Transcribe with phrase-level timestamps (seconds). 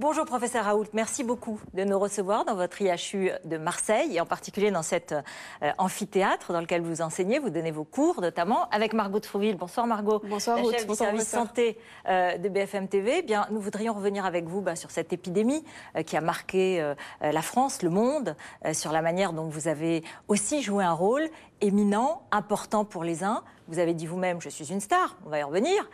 [0.00, 4.24] Bonjour professeur Raoult, merci beaucoup de nous recevoir dans votre IHU de Marseille et en
[4.24, 8.94] particulier dans cet euh, amphithéâtre dans lequel vous enseignez, vous donnez vos cours notamment avec
[8.94, 9.58] Margot de Trouville.
[9.58, 10.22] Bonsoir Margot.
[10.24, 10.72] Bonsoir la Ruth.
[10.72, 11.46] chef du Bonsoir, service professeur.
[11.46, 11.78] santé
[12.08, 13.16] euh, de BFM TV.
[13.18, 15.66] Eh Bien, nous voudrions revenir avec vous bah, sur cette épidémie
[15.96, 16.82] euh, qui a marqué
[17.20, 18.36] la France, le monde,
[18.72, 21.28] sur la manière dont vous avez aussi joué un rôle
[21.60, 23.44] éminent, important pour les uns.
[23.68, 25.90] Vous avez dit vous-même, je suis une star, on va y revenir,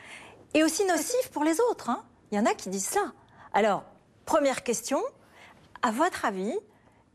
[0.54, 1.90] et aussi nocif pour les autres.
[1.90, 2.04] hein.
[2.30, 3.12] Il y en a qui disent ça.
[3.52, 3.82] Alors,
[4.26, 5.00] première question,
[5.82, 6.54] à votre avis,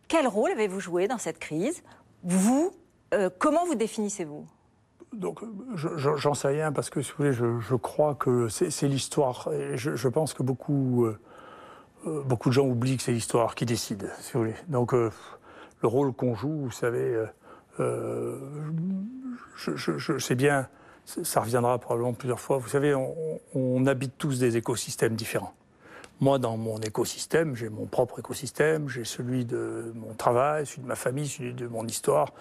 [0.07, 1.83] quel rôle avez-vous joué dans cette crise?
[2.23, 2.73] Vous,
[3.13, 4.47] euh, comment vous définissez-vous?
[5.13, 5.41] Donc,
[5.75, 9.49] je- je- j'en sais rien parce que, si vous voulez, je, crois que c'est l'histoire.
[9.51, 11.19] Et je, pense que beaucoup, euh,
[12.07, 14.55] euh, beaucoup de gens oublient que c'est l'histoire qui décide, si vous voulez.
[14.69, 15.11] Donc, le
[15.83, 17.25] rôle qu'on joue, vous savez,
[17.81, 18.39] euh,
[19.57, 20.69] je, sais bien,
[21.03, 22.57] ça reviendra probablement plusieurs fois.
[22.57, 22.95] Vous savez,
[23.53, 25.53] on habite tous des écosystèmes différents.
[26.21, 30.87] Moi, dans mon écosystème, j'ai mon propre écosystème, j'ai celui de mon travail, celui de
[30.87, 32.33] ma famille, celui de mon histoire.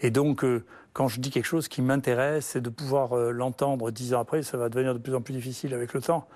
[0.00, 3.92] Et donc, euh, quand je dis quelque chose qui m'intéresse, c'est de pouvoir euh, l'entendre
[3.92, 6.26] dix ans après, ça va devenir de plus en plus difficile avec le temps,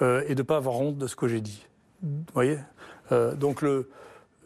[0.00, 1.66] euh, et de pas avoir honte de ce que j'ai dit.
[2.02, 2.58] Vous voyez?
[3.10, 3.64] Donc,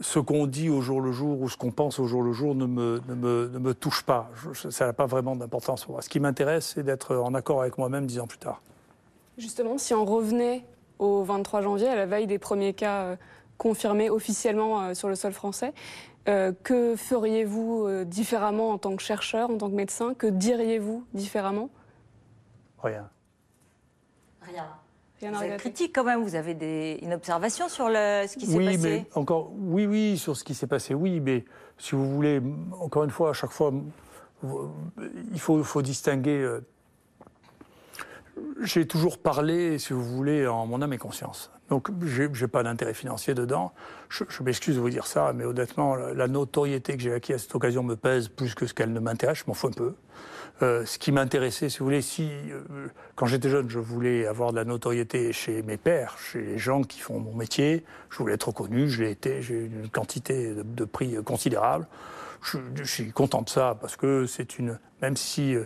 [0.01, 2.55] ce qu'on dit au jour le jour ou ce qu'on pense au jour le jour
[2.55, 4.31] ne me, ne me, ne me touche pas.
[4.71, 6.03] Ça n'a pas vraiment d'importance pour moi.
[6.03, 8.63] Ce qui m'intéresse, c'est d'être en accord avec moi-même dix ans plus tard.
[9.39, 10.65] Justement, si on revenait
[10.99, 13.17] au 23 janvier, à la veille des premiers cas euh,
[13.59, 15.75] confirmés officiellement euh, sur le sol français,
[16.29, 20.15] euh, que feriez-vous euh, différemment en tant que chercheur, en tant que médecin?
[20.15, 21.69] Que diriez-vous différemment?
[22.83, 23.11] Rien.
[24.43, 24.69] Rien.
[25.21, 28.47] Rien Vous êtes critique quand même, vous avez des, une observation sur le, ce qui
[28.47, 28.79] s'est oui, passé?
[28.79, 31.45] mais encore, oui, oui, sur ce qui s'est passé, oui, mais
[31.77, 32.41] si vous voulez,
[32.81, 33.73] encore une fois, à chaque fois,
[34.45, 36.61] il faut, faut distinguer.
[38.63, 41.51] J'ai toujours parlé, si vous voulez, en mon âme et conscience.
[41.69, 43.73] Donc, j'ai j'ai pas d'intérêt financier dedans.
[44.09, 47.55] Je, m'excuse de vous dire ça, mais honnêtement, la, notoriété que j'ai acquise à cette
[47.55, 49.39] occasion me pèse plus que ce qu'elle ne m'intéresse.
[49.39, 49.95] Je m'en fous un peu.
[50.61, 54.51] Euh, ce qui m'intéressait, si vous voulez, si euh, quand j'étais jeune, je voulais avoir
[54.51, 57.85] de la notoriété chez mes pairs, chez les gens qui font mon métier.
[58.11, 61.87] Je voulais être reconnu, je l'ai été, j'ai une quantité de, prix considérable.
[62.43, 65.65] Je, je suis content de ça parce que c'est une, même si euh,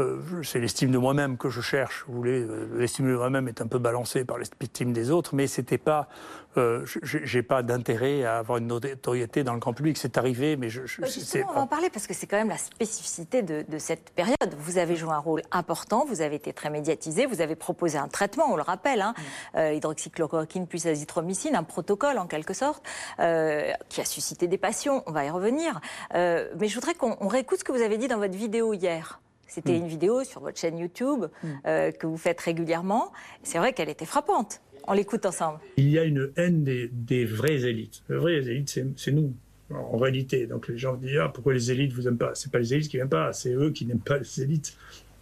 [0.00, 2.04] euh, c'est l'estime de moi-même que je cherche.
[2.08, 5.46] Vous voulez, euh, l'estime de moi-même est un peu balancée par l'estime des autres, mais
[5.46, 6.08] c'était pas,
[6.56, 9.98] euh, j'ai pas d'intérêt à avoir une notoriété dans le grand public.
[9.98, 12.48] C'est arrivé, mais je, je Justement, on va en parler parce que c'est quand même
[12.48, 14.36] la spécificité de, de cette période.
[14.58, 18.08] Vous avez joué un rôle important, vous avez été très médiatisé, vous avez proposé un
[18.08, 19.14] traitement, on le rappelle, hein,
[19.56, 22.82] euh, hydroxychloroquine plus azithromycine, un protocole en quelque sorte,
[23.18, 25.80] qui a suscité des passions, on va y revenir.
[26.12, 29.20] Mais je voudrais qu'on on réécoute ce que vous avez dit dans votre vidéo hier.
[29.52, 31.26] C'était une vidéo sur votre chaîne YouTube
[31.66, 33.12] euh, que vous faites régulièrement.
[33.42, 34.62] C'est vrai qu'elle était frappante.
[34.88, 35.60] On l'écoute ensemble.
[35.76, 38.02] il y a une haine des, des vraies élites.
[38.08, 39.34] Les vraies élites, c'est nous,
[39.70, 40.46] en réalité.
[40.46, 42.34] Donc les gens disent ah, pourquoi les élites vous aiment pas?
[42.34, 44.74] C'est pas les élites qui m'aiment pas, c'est eux qui n'aiment pas les élites.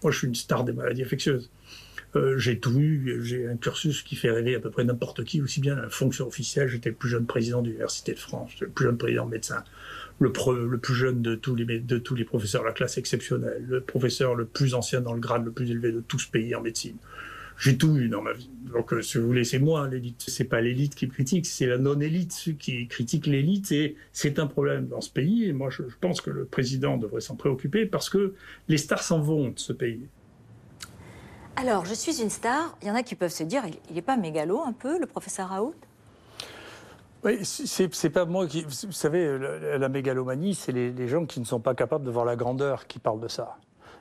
[0.05, 1.51] Moi, je suis une star des maladies infectieuses.
[2.17, 5.43] Euh, j'ai tout eu, j'ai un cursus qui fait rêver à peu près n'importe qui,
[5.43, 6.69] aussi bien la fonction officielle.
[6.69, 9.63] J'étais le plus jeune président de l'Université de France, j'étais le plus jeune président médecin,
[10.21, 14.35] le, plus jeune de tous, les, de tous les professeurs la classe exceptionnelle, le professeur
[14.35, 16.97] le plus ancien dans le grade le plus élevé de tout ce pays en médecine.
[17.59, 18.49] J'ai tout eu dans ma vie.
[18.73, 20.25] Donc, euh, si vous voulez, c'est moi l'élite.
[20.29, 23.71] C'est pas l'élite qui critique, c'est la non-élite qui critique l'élite.
[23.73, 25.45] Et c'est un problème dans ce pays.
[25.45, 28.33] Et moi, je, je pense que le président devrait s'en préoccuper parce que
[28.69, 30.01] les stars s'en vont de ce pays.
[31.57, 32.79] Alors, je suis une star.
[32.81, 35.05] Il y en a qui peuvent se dire, il n'est pas mégalo un peu, le
[35.05, 35.75] professeur Raoult?
[37.23, 38.63] Oui, c'est pas moi qui.
[38.63, 39.39] Vous savez,
[39.79, 42.87] la, mégalomanie, c'est les, les gens qui ne sont pas capables de voir la grandeur
[42.87, 43.59] qui parlent de ça.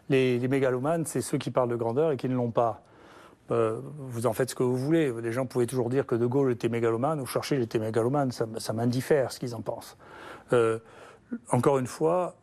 [0.09, 2.81] Les, les mégalomanes, c'est ceux qui parlent de grandeur et qui ne l'ont pas.
[3.51, 5.11] Euh, vous en faites ce que vous voulez.
[5.21, 8.31] Les gens pouvaient toujours dire que De Gaulle était mégalomane ou Churchill était mégalomane.
[8.31, 9.97] Ça, ça m'indiffère ce qu'ils en pensent.
[10.53, 10.79] Euh,
[11.51, 12.35] encore une fois,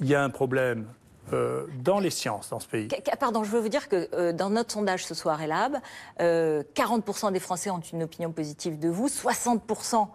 [0.00, 0.86] il y a un problème
[1.32, 2.88] euh, dans les sciences dans ce pays.
[3.18, 5.76] Pardon, je veux vous dire que euh, dans notre sondage ce soir Elab,
[6.20, 10.06] euh, 40% des Français ont une opinion positive de vous, 60%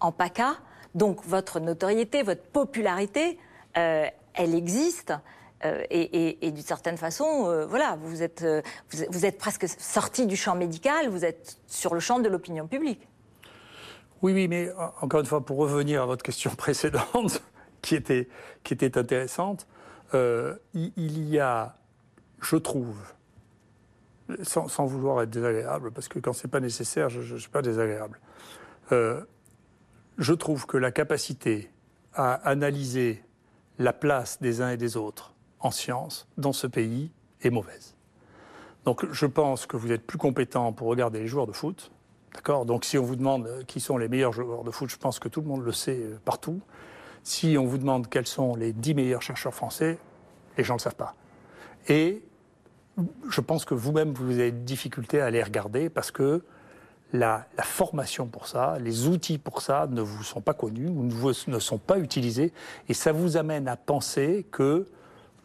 [0.00, 0.56] en PACA.
[0.94, 3.38] Donc votre notoriété, votre popularité,
[3.76, 5.12] euh, elle existe.
[5.64, 9.26] Euh, et, et- et d'une certaine façon, euh, voilà, vous êtes, euh, vous, êtes- vous
[9.26, 13.08] êtes presque sorti du champ médical, vous êtes sur le champ de l'opinion publique.
[14.22, 14.70] Oui, oui, mais
[15.00, 17.42] encore une fois, pour revenir à votre question précédente,
[17.82, 18.28] qui était,
[18.62, 19.66] qui était intéressante,
[20.14, 21.76] euh, il, y a,
[22.40, 22.96] je trouve,
[24.42, 28.20] sans, vouloir être désagréable, parce que quand c'est pas nécessaire, je ne suis pas désagréable.
[28.92, 29.22] Euh,
[30.16, 31.70] je trouve que la capacité
[32.14, 33.22] à analyser
[33.78, 37.12] la place des uns et des autres en science dans ce pays
[37.42, 37.94] est mauvaise.
[38.84, 41.92] Donc je pense que vous êtes plus compétent pour regarder les joueurs de foot.
[42.34, 42.66] D'accord?
[42.66, 45.18] Donc si on vous demande euh, qui sont les meilleurs joueurs de foot, je pense
[45.18, 46.60] que tout le monde le sait partout.
[47.28, 49.98] Si on vous demande quels sont les dix meilleurs chercheurs français,
[50.56, 51.14] les gens ne le savent pas.
[51.86, 52.22] Et
[53.28, 56.42] je pense que vous-même, vous avez des difficultés à les regarder parce que
[57.12, 61.58] la, formation pour ça, les outils pour ça ne vous sont pas connus ou ne
[61.58, 62.50] sont pas utilisés.
[62.88, 64.86] Et ça vous amène à penser que,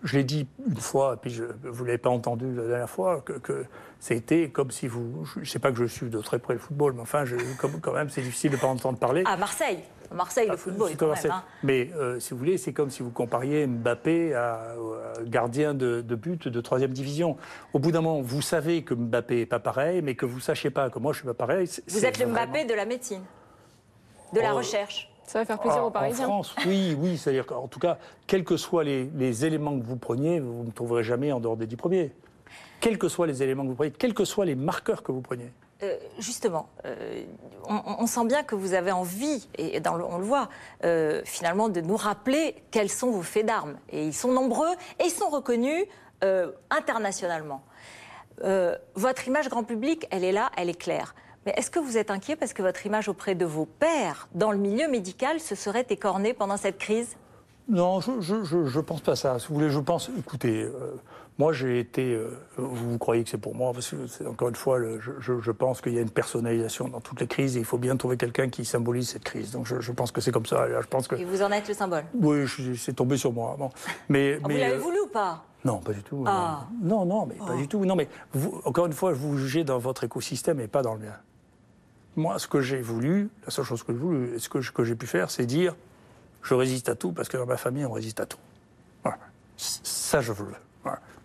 [0.04, 2.90] je l'ai dit une fois, et puis je, vous ne l'avez pas entendu la dernière
[2.90, 3.66] fois, que, que
[4.00, 5.26] c'était comme si vous.
[5.36, 7.36] Je ne sais pas que je suis de très près le football, mais enfin, je,
[7.58, 9.24] comme, quand même, c'est difficile de ne pas entendre parler.
[9.26, 9.80] À Marseille
[10.12, 11.44] Marseille, le ah, football, quand même, hein.
[11.64, 14.76] Mais euh, si vous voulez, c'est comme si vous compariez Mbappé à,
[15.26, 17.38] gardien de, but de troisième division.
[17.74, 20.42] Au bout d'un moment, vous savez que Mbappé n'est pas pareil, mais que vous ne
[20.42, 21.68] sachiez pas que moi je suis pas pareil.
[21.88, 23.24] Vous êtes le Mbappé de la médecine,
[24.34, 24.58] de la oh.
[24.58, 25.13] recherche.
[25.26, 26.26] Ça va faire plaisir ah, aux Parisiens.
[26.26, 27.18] En France, oui, oui.
[27.18, 27.98] C'est-à-dire qu'en tout cas,
[28.28, 31.58] quels que soient les, les, éléments que vous preniez, vous ne trouverez jamais en dehors
[31.58, 32.12] des dix premiers.
[32.80, 35.22] Quels que soient les éléments que vous preniez, quels que soient les marqueurs que vous
[35.22, 35.52] preniez.
[35.84, 37.24] Euh, justement, euh,
[37.68, 40.48] on, sent bien que vous avez envie, et on le voit,
[40.84, 43.78] euh, finalement, de nous rappeler quels sont vos faits d'armes.
[43.90, 45.86] Et ils sont nombreux et ils sont reconnus
[46.70, 47.64] internationalement.
[48.96, 51.16] votre image grand public, elle est là, elle est claire.
[51.46, 54.52] Mais est-ce que vous êtes inquiet parce que votre image auprès de vos pairs dans
[54.52, 57.18] le milieu médical se serait écornée pendant cette crise?
[57.70, 59.40] Non, je ne pense pas ça.
[59.40, 60.68] Si vous voulez, je pense, écoutez,
[61.40, 62.14] moi, j'ai été.
[62.14, 65.94] Euh, vous croyez que c'est pour moi parce que, encore une fois, je, pense qu'il
[65.94, 68.66] y a une personnalisation dans toutes les crises et il faut bien trouver quelqu'un qui
[68.66, 69.52] symbolise cette crise.
[69.52, 70.68] Donc, je, pense que c'est comme ça.
[70.70, 71.16] je pense que...
[71.16, 72.04] Et vous en êtes le symbole?
[72.14, 72.46] Oui,
[72.78, 73.58] c'est tombé sur moi.
[74.10, 75.44] Mais, ah, mais, vous l'avez euh, voulu ou pas?
[75.66, 76.24] Non, pas du tout.
[76.28, 76.68] Ah.
[76.82, 77.84] Non, non, mais pas du tout.
[77.86, 78.08] Non, mais
[78.66, 81.16] encore une fois, vous jugez dans votre écosystème et pas dans le mien.
[82.16, 84.96] Moi, ce que j'ai voulu, la seule chose que j'ai voulu, ce que, que j'ai
[84.96, 85.76] pu faire, c'est dire
[86.44, 88.38] je résiste à tout parce que dans ma famille, on résiste à tout.
[89.04, 89.18] Voilà.
[89.58, 90.48] Ça, je veux.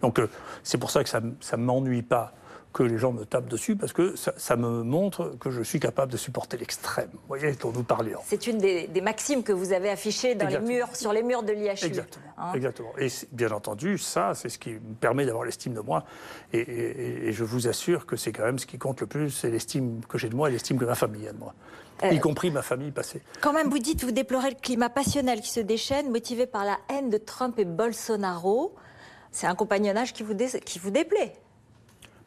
[0.01, 0.29] Donc euh,
[0.63, 2.33] c'est pour ça que ça ne m'ennuie pas
[2.79, 6.13] que les gens me tapent dessus, parce que ça, me montre que je suis capable
[6.13, 7.11] de supporter l'extrême.
[7.13, 8.21] Vous voyez, dont nous parlions.
[8.25, 11.53] C'est une des, maximes que vous avez affichées dans les murs, sur les murs de
[11.53, 11.71] l'IHU.
[11.71, 12.25] Exactement.
[12.37, 12.53] Hein.
[12.55, 12.93] Exactement.
[12.97, 16.05] Et bien entendu, ça, c'est ce qui me permet d'avoir l'estime de moi.
[16.53, 20.01] Et, je vous assure que c'est quand même ce qui compte le plus, c'est l'estime
[20.09, 21.55] que j'ai de moi et l'estime que ma famille a de moi.
[22.05, 23.23] Euh, y compris ma famille passée.
[23.41, 26.79] Quand même, vous dites, vous déplorez le climat passionnel qui se déchaîne, motivé par la
[26.91, 28.77] haine de Trump et Bolsonaro
[29.31, 31.35] c'est un compagnonnage qui vous, qui vous déplaît.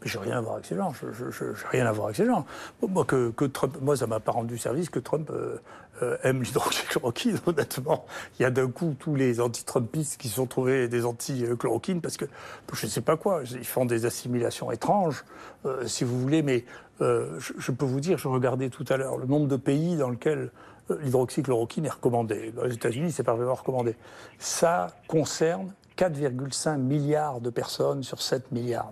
[0.02, 0.94] Mais j'ai rien à voir avec ces gens.
[0.94, 2.46] Je, n'ai rien à voir avec ces gens.
[2.88, 5.58] Moi, que, que Trump, moi, ça m'a pas rendu service que Trump euh,
[6.02, 7.40] euh, aime l'hydroxychloroquine.
[7.46, 8.06] Honnêtement,
[8.40, 12.18] il y a d'un coup tous les anti-Trumpistes qui se sont trouvés des anti-chloroquine parce
[12.18, 12.26] que
[12.74, 13.44] je ne sais pas quoi.
[13.52, 15.24] Ils font des assimilations étranges,
[15.66, 16.42] euh, si vous voulez.
[16.42, 16.66] Mais
[17.00, 20.52] je, peux vous dire, je regardais tout à l'heure le nombre de pays dans lesquels
[20.90, 22.52] l'hydroxychloroquine est recommandé.
[22.52, 23.96] Dans les États-Unis, c'est pas vraiment recommandé.
[24.38, 28.92] Ça concerne 4,5 milliards de personnes sur 7 milliards.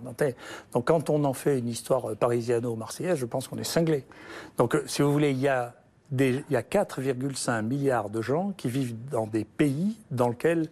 [0.72, 4.04] Donc quand on en fait une histoire parisiano-marseillaise, je pense qu'on est cinglé.
[4.58, 5.74] Donc euh, si vous voulez, il y a,
[6.16, 10.68] il y a 4,5 milliards de gens qui vivent dans des pays dans lesquels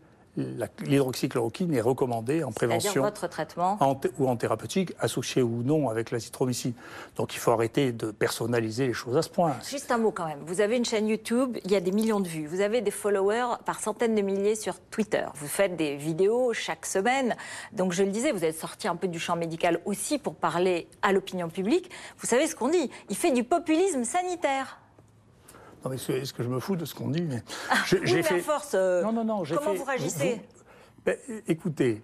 [0.84, 3.78] l'hydroxychloroquine est recommandée en prévention votre traitement
[4.18, 6.72] ou en thérapeutique, associé ou non avec l'azithromycine.
[7.16, 9.56] Donc il faut arrêter de personnaliser les choses à ce point.
[9.68, 10.40] Juste un mot quand même.
[10.46, 12.46] Vous avez une chaîne YouTube, il y a des millions de vues.
[12.46, 15.24] Vous avez des followers par centaines de milliers sur Twitter.
[15.34, 17.36] Vous faites des vidéos chaque semaine.
[17.72, 20.86] Donc je le disais, vous êtes sorti un peu du champ médical aussi pour parler
[21.02, 21.90] à l'opinion publique.
[22.18, 24.78] Vous savez ce qu'on dit Il fait du populisme sanitaire.
[25.84, 28.40] Non, mais est-ce que je me fous de ce qu'on dit mais ah, j'ai fait...
[28.40, 28.72] force.
[28.74, 29.42] Euh, non, non, non.
[29.44, 30.40] Comment vous réagissez
[31.04, 31.16] ben,
[31.46, 32.02] Écoutez,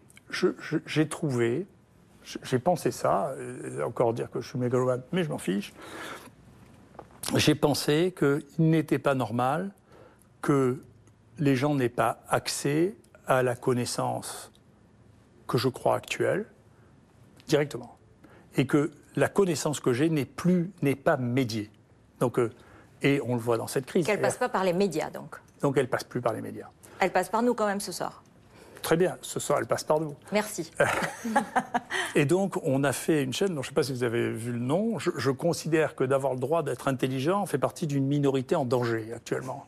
[0.87, 1.67] j'ai trouvé,
[2.43, 5.73] j'ai pensé ça, euh, encore dire que je suis mégalomane, mais je m'en fiche.
[7.35, 9.71] J'ai pensé qu'il n'était pas normal
[10.43, 10.83] que
[11.39, 12.95] les gens n'aient pas accès
[13.27, 14.53] à la connaissance
[15.49, 16.47] que je crois actuelle
[17.49, 17.97] directement.
[18.57, 21.71] Et que la connaissance que j'ai n'est plus, n'est pas médiée.
[22.21, 22.51] Donc, euh,
[23.05, 24.05] et on le voit dans cette crise.
[24.07, 25.37] Qu'elle passe pas par les médias, donc.
[25.61, 26.69] Donc elle passe plus par les médias.
[26.99, 28.23] Elle passe par nous quand même ce soir.
[28.83, 30.15] Très bien, ce soir elle passe par nous.
[30.33, 30.71] Merci.
[32.15, 34.31] et donc on a fait une chaîne, dont je ne sais pas si vous avez
[34.31, 38.57] vu le nom, je, considère que d'avoir le droit d'être intelligent fait partie d'une minorité
[38.57, 39.67] en danger actuellement.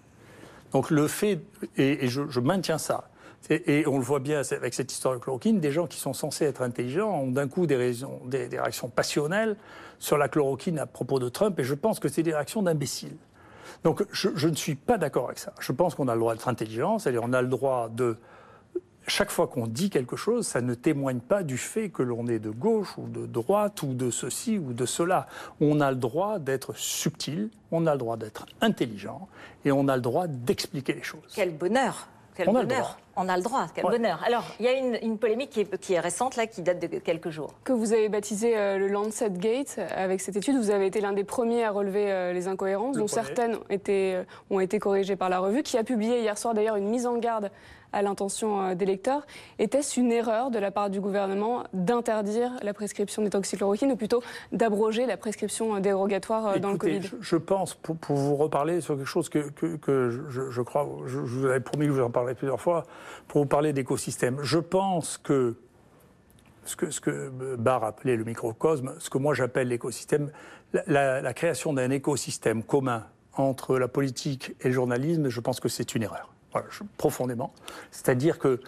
[0.72, 1.40] Donc le fait,
[1.76, 3.08] et, je, maintiens ça,
[3.50, 6.44] et, on le voit bien avec cette histoire de chloroquine, des gens qui sont censés
[6.44, 9.56] être intelligents ont d'un coup des, réactions passionnelles
[9.98, 13.16] sur la chloroquine à propos de Trump, et je pense que c'est des réactions d'imbéciles.
[13.84, 15.52] Donc je, je ne suis pas d'accord avec ça.
[15.60, 18.16] Je pense qu'on a le droit d'être intelligent, c'est-à-dire on a le droit de
[19.08, 22.38] chaque fois qu'on dit quelque chose, ça ne témoigne pas du fait que l'on est
[22.38, 25.28] de gauche ou de droite ou de ceci ou de cela.
[25.60, 29.28] On a le droit d'être subtil, on a le droit d'être intelligent
[29.64, 31.32] et on a le droit d'expliquer les choses.
[31.34, 32.64] Quel bonheur quel on bonheur.
[32.70, 32.96] a le droit.
[33.18, 33.98] On a le droit, quel Ouais.
[33.98, 34.22] bonheur.
[34.26, 36.78] Alors, il y a une, une polémique qui est, qui est récente, là, qui date
[36.80, 37.54] de quelques jours.
[37.64, 39.78] Que vous avez baptisé euh, le Lancet Gate.
[39.96, 43.00] Avec cette étude, vous avez été l'un des premiers à relever euh, les incohérences, Le
[43.02, 43.24] dont premier.
[43.26, 46.52] certaines ont été, euh, ont été corrigées par la revue, qui a publié hier soir
[46.52, 47.50] d'ailleurs une mise en garde
[47.92, 49.26] à l'intention euh, des lecteurs.
[49.58, 54.22] Était-ce une erreur de la part du gouvernement d'interdire la prescription des toxichloroquines, ou plutôt
[54.52, 58.36] d'abroger la prescription euh, dérogatoire euh, dans le Covid je, je pense, pour, pour vous
[58.36, 61.86] reparler sur quelque chose que, que- que je, je crois, je, je vous avais promis
[61.86, 62.84] que je vous en parlerai plusieurs fois,
[63.28, 64.38] pour vous parler d'écosystème.
[64.42, 65.56] Je pense que
[66.64, 70.30] ce que, ce que Barr appelait le microcosme, ce que moi j'appelle l'écosystème,
[70.72, 75.60] la, la- la création d'un écosystème commun entre la politique et le journalisme, je pense
[75.60, 76.32] que c'est une erreur.
[76.96, 77.52] Profondément.
[77.90, 78.60] C'est-à-dire que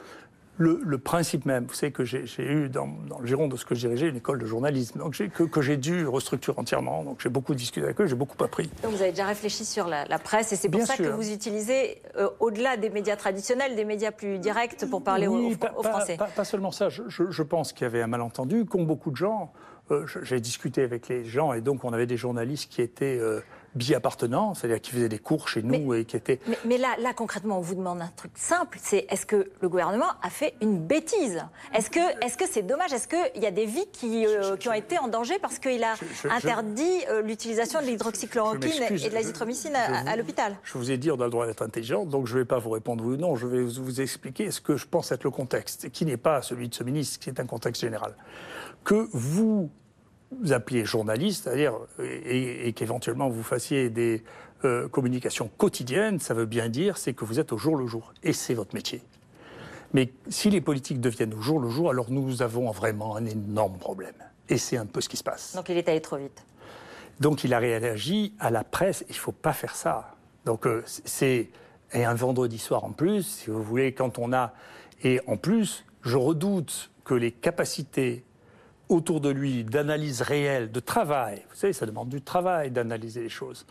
[0.60, 3.64] le, le principe même, vous savez que j'ai eu dans, dans le giron de ce
[3.64, 7.20] que je dirigeais une école de journalisme, donc que, que j'ai dû restructurer entièrement, donc
[7.20, 8.68] j'ai beaucoup discuté avec eux, j'ai beaucoup appris.
[8.82, 11.04] Donc, vous avez déjà réfléchi sur la, la presse, et c'est pour Bien ça que
[11.10, 15.54] vous utilisez, euh, au-delà des médias traditionnels, des médias plus directs pour parler aux- Oui,
[15.54, 16.16] aux, pas, aux pas- Français.
[16.16, 19.12] Pas, pas seulement ça, je, je- je pense qu'il y avait un malentendu, qu'ont beaucoup
[19.12, 19.52] de gens.
[19.92, 23.40] euh, j'ai discuté avec les gens et donc on avait des journalistes qui étaient euh,
[23.74, 26.40] bi-appartenants, c'est-à-dire qui faisaient des cours chez nous et qui étaient.
[26.46, 29.68] Mais, mais là, là, concrètement, on vous demande un truc simple, c'est est-ce que le
[29.68, 31.42] gouvernement a fait une bêtise?
[31.74, 32.92] Est-ce que est-ce que c'est dommage?
[32.92, 35.82] Est-ce qu'il y a des vies qui, euh, qui ont été en danger parce qu'il
[35.84, 40.08] a Je- je- je- interdit euh, l'utilisation de l'hydroxychloroquine et de la je- zithromycine je
[40.08, 40.56] à, à l'hôpital?
[40.64, 42.58] Je vous ai dit, on a le droit d'être intelligent, donc je ne vais pas
[42.58, 45.24] vous répondre oui ou non, je vais vous vous expliquer ce que je pense être
[45.24, 48.14] le contexte, qui n'est pas celui de ce ministre, qui est un contexte général.
[48.84, 49.70] Que vous
[50.50, 54.22] appeliez journaliste, c'est-à-dire, et, et qu'éventuellement vous fassiez des
[54.64, 58.12] euh, communications quotidiennes, ça veut bien dire, c'est que vous êtes au jour le jour,
[58.22, 59.02] et c'est votre métier.
[59.94, 63.78] Mais si les politiques deviennent au jour le jour, alors nous avons vraiment un énorme
[63.78, 64.14] problème.
[64.48, 65.54] Et c'est un peu ce qui se passe.
[65.56, 66.44] Donc il est allé trop vite.
[67.20, 69.04] Donc il a réagi à la presse.
[69.08, 70.14] Il ne faut pas faire ça.
[70.44, 71.48] Donc euh, c'est
[71.94, 74.52] et un vendredi soir en plus, si vous voulez, quand on a
[75.02, 78.24] et en plus, je redoute que les capacités
[78.88, 83.28] autour de lui d'analyse réelle, de travail, vous savez, ça demande du travail d'analyser les
[83.28, 83.66] choses.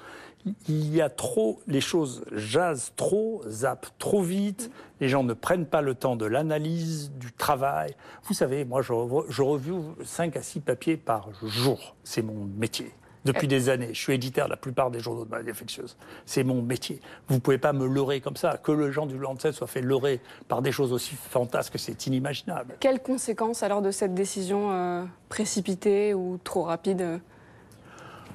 [0.67, 4.71] Il y a trop, les choses jasent trop, zappent trop vite,
[5.01, 7.95] les gens ne prennent pas le temps de l'analyse, du travail.
[8.23, 8.93] Vous savez, moi, je,
[9.29, 11.95] je review 5 à 6 papiers par jour.
[12.03, 12.91] C'est mon métier.
[13.27, 15.97] Depuis des années, je suis éditeur de la plupart des journaux de maladies infectieuses.
[16.25, 17.01] C'est mon métier.
[17.27, 18.57] Vous ne pouvez pas me leurrer comme ça.
[18.57, 22.75] Que le gens du Lancet soient fait leurrer par des choses aussi fantasques, c'est inimaginable.
[22.79, 27.17] Quelles conséquences alors de cette décision euh, précipitée ou trop rapide euh,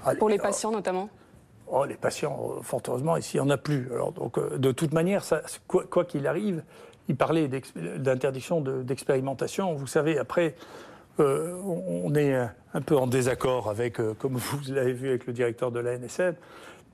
[0.04, 1.08] Allez, pour les oh, patients notamment?
[1.68, 3.88] Oh, les patients, euh, fort heureusement, ici, il n'y en a plus.
[3.92, 6.62] Alors, donc, euh, de toute manière, ça, quoi qu'il arrive,
[7.08, 9.74] il parlait d'interdiction de- d'expérimentation.
[9.74, 10.54] Vous savez, après,
[11.20, 15.32] euh, on est un- peu en désaccord avec, euh, comme vous l'avez vu avec le
[15.32, 16.34] directeur de la NSM,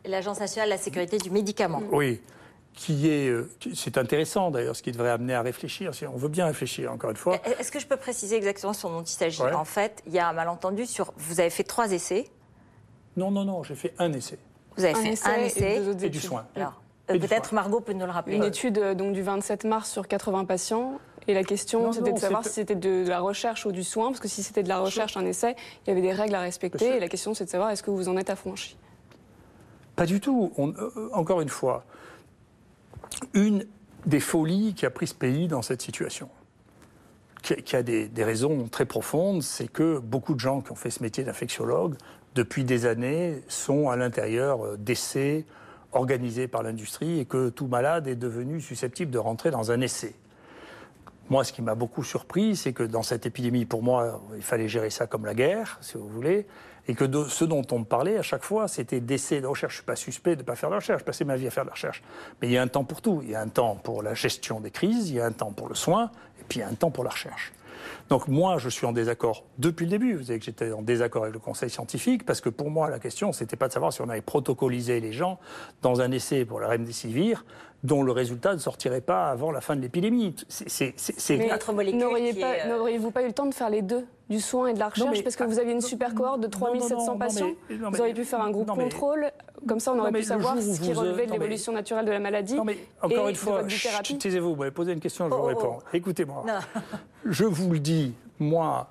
[0.05, 1.83] L'Agence nationale de la sécurité du médicament.
[1.93, 2.21] oui,
[2.73, 5.95] qui est, euh, c'est intéressant d'ailleurs, ce qui devrait amener à réfléchir.
[5.95, 7.37] Si on veut bien réfléchir, encore une fois.
[7.59, 9.53] Est-ce que je peux préciser exactement ce dont il s'agit Ouais.
[9.53, 11.13] En fait, il y a un malentendu sur.
[11.17, 12.27] Vous avez fait trois essais.
[13.17, 14.39] Non, non, non, j'ai fait un essai
[14.77, 15.79] Vous avez Un fait essai un et essai.
[15.81, 16.47] deux autres et du soin.
[16.55, 16.81] Alors,
[17.13, 17.53] Et peut-être.
[17.53, 18.37] Margot peut nous le rappeler.
[18.37, 21.01] Une étude donc du 27 mars sur 80 patients.
[21.29, 24.19] Et la question, c'était de savoir si c'était de la recherche ou du soin, parce
[24.21, 25.57] que si c'était de la recherche, un essai,
[25.87, 26.97] il y avait des règles à respecter.
[26.97, 28.79] Et la question, c'est de savoir est-ce que vous en êtes affranchi?
[29.95, 30.51] Pas du tout.
[30.57, 31.85] On- euh, encore une fois,
[33.35, 33.67] une
[34.07, 36.31] des folies qui a pris ce pays dans cette situation,
[37.43, 40.77] qui, qui a des, des raisons très profondes, c'est que beaucoup de gens qui ont
[40.77, 41.97] fait ce métier d'infectiologue,
[42.37, 45.45] depuis des années, sont à l'intérieur euh, d'essais
[45.93, 50.15] organisés par l'industrie et que tout malade est devenu susceptible de rentrer dans un essai.
[51.31, 54.69] Moi, ce qui m'a beaucoup surpris, c'est que dans cette épidémie, pour moi, il fallait
[54.69, 56.47] gérer ça comme la guerre, si vous voulez,
[56.89, 59.75] et que ce dont on me parlait à chaque fois, c'était d'essais de recherche.
[59.75, 61.47] Je ne suis pas suspect de ne pas faire de recherche, je passais ma vie
[61.47, 62.03] à faire de la recherche.
[62.41, 63.21] Mais il y a un temps pour tout.
[63.23, 65.53] Il y a un temps pour la gestion des crises, il y a un temps
[65.53, 67.53] pour le soin, et puis il y a un temps pour la recherche.
[68.09, 70.15] Donc moi, je suis en désaccord depuis le début.
[70.15, 72.99] Vous savez que j'étais en désaccord avec le Conseil scientifique, parce que pour moi, la
[72.99, 75.39] question, c'était pas de savoir si on avait protocolisé les gens
[75.83, 77.45] dans un essai pour la remdesivir,
[77.85, 80.35] dont le résultat ne sortirait pas avant la fin de l'épidémie.
[80.49, 80.93] C'est-
[82.41, 84.79] pas- euh, N'auriez-vous pas eu le temps de faire les deux, du soin et de
[84.81, 87.13] la recherche, mais- parce que vous aviez une ah, super cohorte de non, 3700 non,
[87.13, 89.31] non, patients mais- non, Vous auriez pu faire un groupe non, mais- contrôle,
[89.67, 92.19] comme ça on aurait pu savoir ce qui euh, relevait de l'évolution naturelle de la
[92.21, 92.57] maladie.
[92.57, 95.37] Non, mais et encore de une fois, taisez-vous, vous m'avez posé une question, je Oh,
[95.37, 95.79] vous oh, réponds.
[95.79, 95.83] oh.
[95.93, 96.45] Écoutez-moi.
[96.47, 96.59] Non.
[97.27, 98.89] Je vous le dis, moi,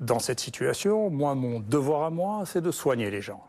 [0.00, 3.42] dans cette situation, moi, mon devoir à moi, c'est de soigner les gens.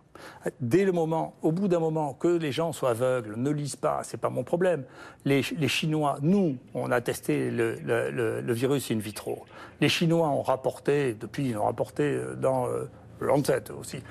[0.60, 4.02] Dès le moment, au bout d'un moment, que les gens soient aveugles, ne lisent pas,
[4.04, 4.84] c'est pas mon problème.
[5.26, 9.46] Les, Chinois, nous, on a testé le, le, virus in vitro.
[9.82, 14.02] Les Chinois ont rapporté, depuis, ils ont rapporté dans euh, Lancet aussi,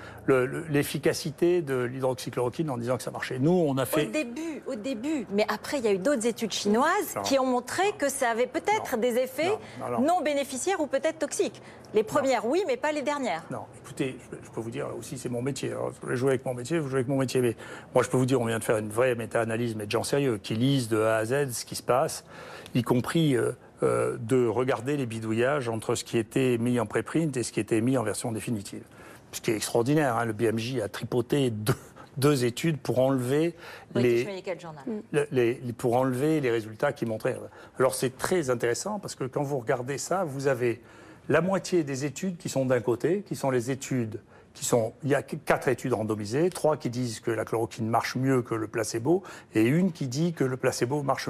[0.68, 3.38] l'efficacité de l'hydroxychloroquine en disant que ça marchait.
[3.38, 4.06] Nous, on a fait.
[4.06, 5.26] Au début, au début.
[5.32, 8.46] Mais après, il y a eu d'autres études chinoises qui ont montré que ça avait
[8.46, 9.56] peut-être des effets
[10.00, 11.62] non, bénéficiaires ou peut-être toxiques.
[11.94, 13.44] Les premières, oui, mais pas les dernières.
[13.50, 15.70] Non, écoutez, je, peux vous dire, aussi, c'est mon métier.
[15.70, 17.40] Alors, je jouer avec mon métier, vous jouez avec mon métier.
[17.40, 17.56] Mais
[17.94, 20.02] moi, je peux vous dire, on vient de faire une vraie méta-analyse, mais de gens
[20.02, 22.24] sérieux, qui lisent de A à Z ce qui se passe,
[22.74, 23.36] y compris.
[23.36, 27.52] Euh, euh, de regarder les bidouillages entre ce qui était mis en préprint et ce
[27.52, 28.84] qui était mis en version définitive.
[29.36, 31.52] Ce qui est extraordinaire, hein, le BMJ a tripoté
[32.16, 33.54] deux, études pour enlever
[33.94, 34.26] les,
[35.30, 37.38] les, pour enlever les résultats qui montraient.
[37.78, 40.80] Alors c'est très intéressant parce que quand vous regardez ça, vous avez
[41.28, 44.20] la moitié des études qui sont d'un côté, qui sont les études
[44.54, 48.16] qui sont, il y a quatre études randomisées, trois qui disent que la chloroquine marche
[48.16, 49.22] mieux que le placebo,
[49.54, 51.28] et une qui dit que le placebo marche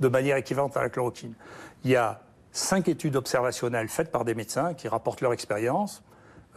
[0.00, 1.34] de manière équivalente à la chloroquine.
[1.84, 6.02] Il y a cinq études observationnelles faites par des médecins qui rapportent leur expérience,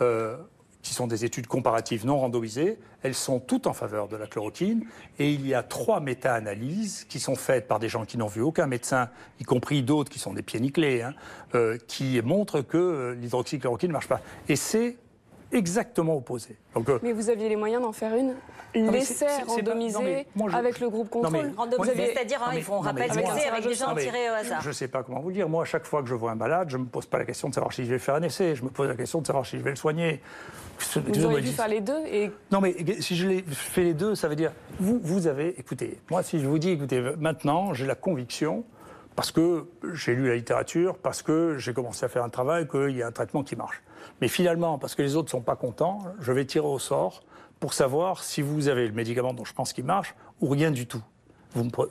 [0.01, 0.38] euh,
[0.81, 2.77] qui sont des études comparatives non randomisées.
[3.03, 4.86] Elles sont toutes en faveur de la chloroquine.
[5.17, 8.41] Et il y a trois méta-analyses qui sont faites par des gens qui n'ont vu
[8.41, 9.09] aucun médecin,
[9.39, 11.13] y compris d'autres qui sont des pieds nickelés, hein,
[11.55, 14.21] euh, qui montrent que euh, l'hydroxychloroquine ne marche pas.
[14.48, 14.98] Et c'est
[15.51, 16.58] exactement opposé.
[16.75, 18.36] Donc, euh, mais vous aviez les moyens d'en faire une
[18.75, 21.51] L'essai randomisé avec le groupe contrôle
[21.86, 24.62] C'est-à-dire, hein, ils font rappel d'essai avec des gens tirés au hasard.
[24.62, 25.50] Je ne sais pas comment vous dire.
[25.50, 27.25] Moi, à chaque fois que je vois un malade, je ne me pose pas la
[27.25, 28.56] question de savoir si je vais faire un essai.
[28.56, 30.22] Je me pose la question de savoir si je vais le soigner.
[30.96, 32.32] Vous auriez dû faire les deux et...
[32.51, 34.51] Non, mais si je fais les deux, ça veut dire...
[34.79, 35.60] Vous, vous avez...
[35.60, 38.63] Écoutez, moi, si je vous dis, écoutez, maintenant, j'ai la conviction
[39.16, 42.96] parce que j'ai lu la littérature, parce que j'ai commencé à faire un travail, qu'il
[42.96, 43.82] y a un traitement qui marche.
[44.22, 47.24] Mais finalement, parce que les autres ne sont pas contents, je vais tirer au sort
[47.60, 50.88] pour savoir si vous avez le médicament dont je pense qu'il marche ou rien du
[50.88, 51.04] tout.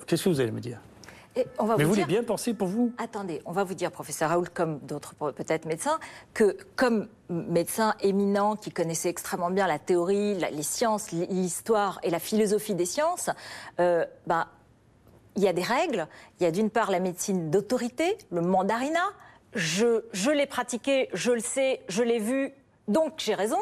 [0.06, 0.78] Qu'est-ce que vous allez me dire?
[1.58, 4.30] On va Mais vous, voulez bien penser pour vous Attendez, on va vous dire, professeur
[4.30, 5.98] Raoul, comme d'autres peut-être médecins,
[6.34, 12.18] que comme médecin éminent qui connaissait extrêmement bien la théorie, les sciences, l'histoire et la
[12.18, 13.30] philosophie des sciences,
[13.78, 14.46] euh, ben,
[15.38, 16.08] il y a des règles.
[16.38, 19.12] Il y a d'une part la médecine d'autorité, le mandarinat,
[19.54, 22.52] je, l'ai pratiqué, je le sais, je l'ai vu,
[22.88, 23.60] donc j'ai raison,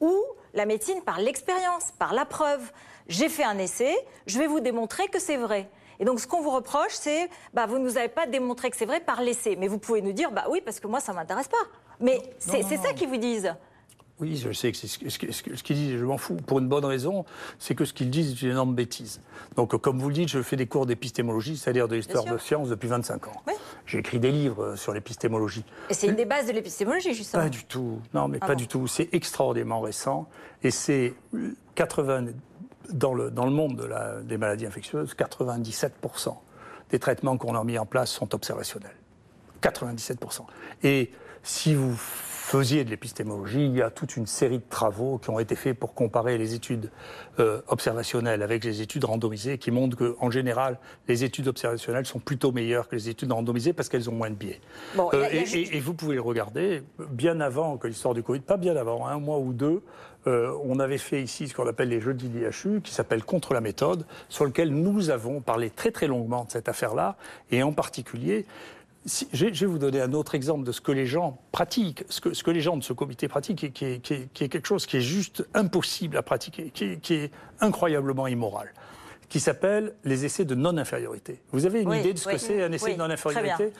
[0.00, 0.14] ou
[0.54, 2.72] la médecine par l'expérience, par la preuve.
[3.08, 3.94] J'ai fait un essai,
[4.26, 5.68] je vais vous démontrer que c'est vrai.
[5.98, 8.76] Et donc, ce qu'on vous reproche, c'est, bah, vous ne nous avez pas démontré que
[8.76, 9.56] c'est vrai par l'essai.
[9.56, 11.56] Mais vous pouvez nous dire, bah oui, parce que moi, ça ne m'intéresse pas.
[12.00, 13.54] Mais c'est ça qu'ils vous disent.
[14.18, 16.36] Oui, je sais que c'est ce, qu'ils disent, je m'en fous.
[16.36, 17.26] Pour une bonne raison,
[17.58, 19.20] c'est que ce qu'ils disent est une énorme bêtise.
[19.56, 22.70] Donc, comme vous le dites, je fais des cours d'épistémologie, c'est-à-dire de l'histoire de science
[22.70, 23.42] depuis 25 ans.
[23.84, 25.64] J'ai écrit des livres sur l'épistémologie.
[25.90, 28.00] Et c'est une des bases de l'épistémologie, justement Pas du tout.
[28.14, 28.86] Non, mais ah pas du tout.
[28.86, 30.28] C'est extraordinairement récent.
[30.62, 31.14] Et c'est
[31.74, 32.28] 80,
[32.90, 36.34] dans le, dans le monde de la, des maladies infectieuses, 97%
[36.90, 38.96] des traitements qu'on a mis en place sont observationnels.
[39.62, 40.42] 97%.
[40.82, 41.10] Et
[41.42, 41.94] si vous
[42.46, 45.76] faisiez de l'épistémologie, il y a toute une série de travaux qui ont été faits
[45.76, 46.92] pour comparer les études
[47.40, 50.78] euh, observationnelles avec les études randomisées, qui montrent qu'en général,
[51.08, 54.36] les études observationnelles sont plutôt meilleures que les études randomisées parce qu'elles ont moins de
[54.36, 54.60] biais.
[54.96, 59.08] Euh, et, vous pouvez le regarder, bien avant que l'histoire du Covid, pas bien avant,
[59.08, 59.82] un mois ou deux,
[60.28, 63.60] euh, on avait fait ici ce qu'on appelle les jeudis d'IHU, qui s'appelle Contre la
[63.60, 67.16] méthode, sur lequel nous avons parlé très très longuement de cette affaire-là,
[67.50, 68.46] et en particulier
[69.32, 72.50] je, vais vous donner un autre exemple de ce que les gens pratiquent, ce que,
[72.50, 76.22] les gens de ce comité pratiquent, qui est, quelque chose qui est juste impossible à
[76.22, 78.72] pratiquer, qui est incroyablement immoral
[79.28, 81.40] qui s'appelle les essais de non-infériorité.
[81.52, 83.72] Vous avez une idée de ce que c'est un essai de non-infériorité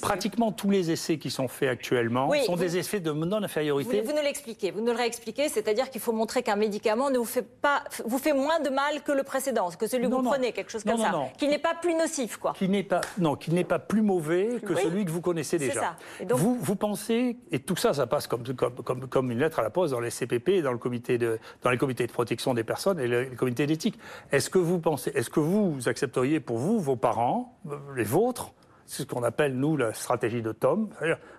[0.00, 4.00] Pratiquement tous les essais qui sont faits actuellement sont des essais de non-infériorité.
[4.02, 7.24] Vous, nous l'expliquez, vous nous le réexpliquez, c'est-à-dire qu'il faut montrer qu'un médicament ne vous
[7.24, 10.52] fait, pas, vous fait moins de mal que le précédent, que celui que vous prenez,
[10.52, 11.12] quelque chose comme ça.
[11.38, 12.54] Qu'il n'est pas plus nocif, quoi.
[12.60, 15.80] N'est pas, non, qu'il n'est pas plus mauvais que celui que vous connaissez déjà.
[15.80, 15.96] Ça.
[16.30, 19.70] vous, vous pensez, et tout ça, ça passe comme, comme, comme, une lettre à la
[19.70, 22.98] poste dans les CPP, dans, le comité de, dans les comités de protection des personnes
[22.98, 23.98] et les comités d'éthique.
[24.32, 24.80] Est-ce que vous
[25.14, 28.52] est-ce que vous accepteriez pour vous, vos parents, euh, les vôtres,
[28.86, 30.90] c'est ce qu'on appelle, nous, la stratégie de Tom.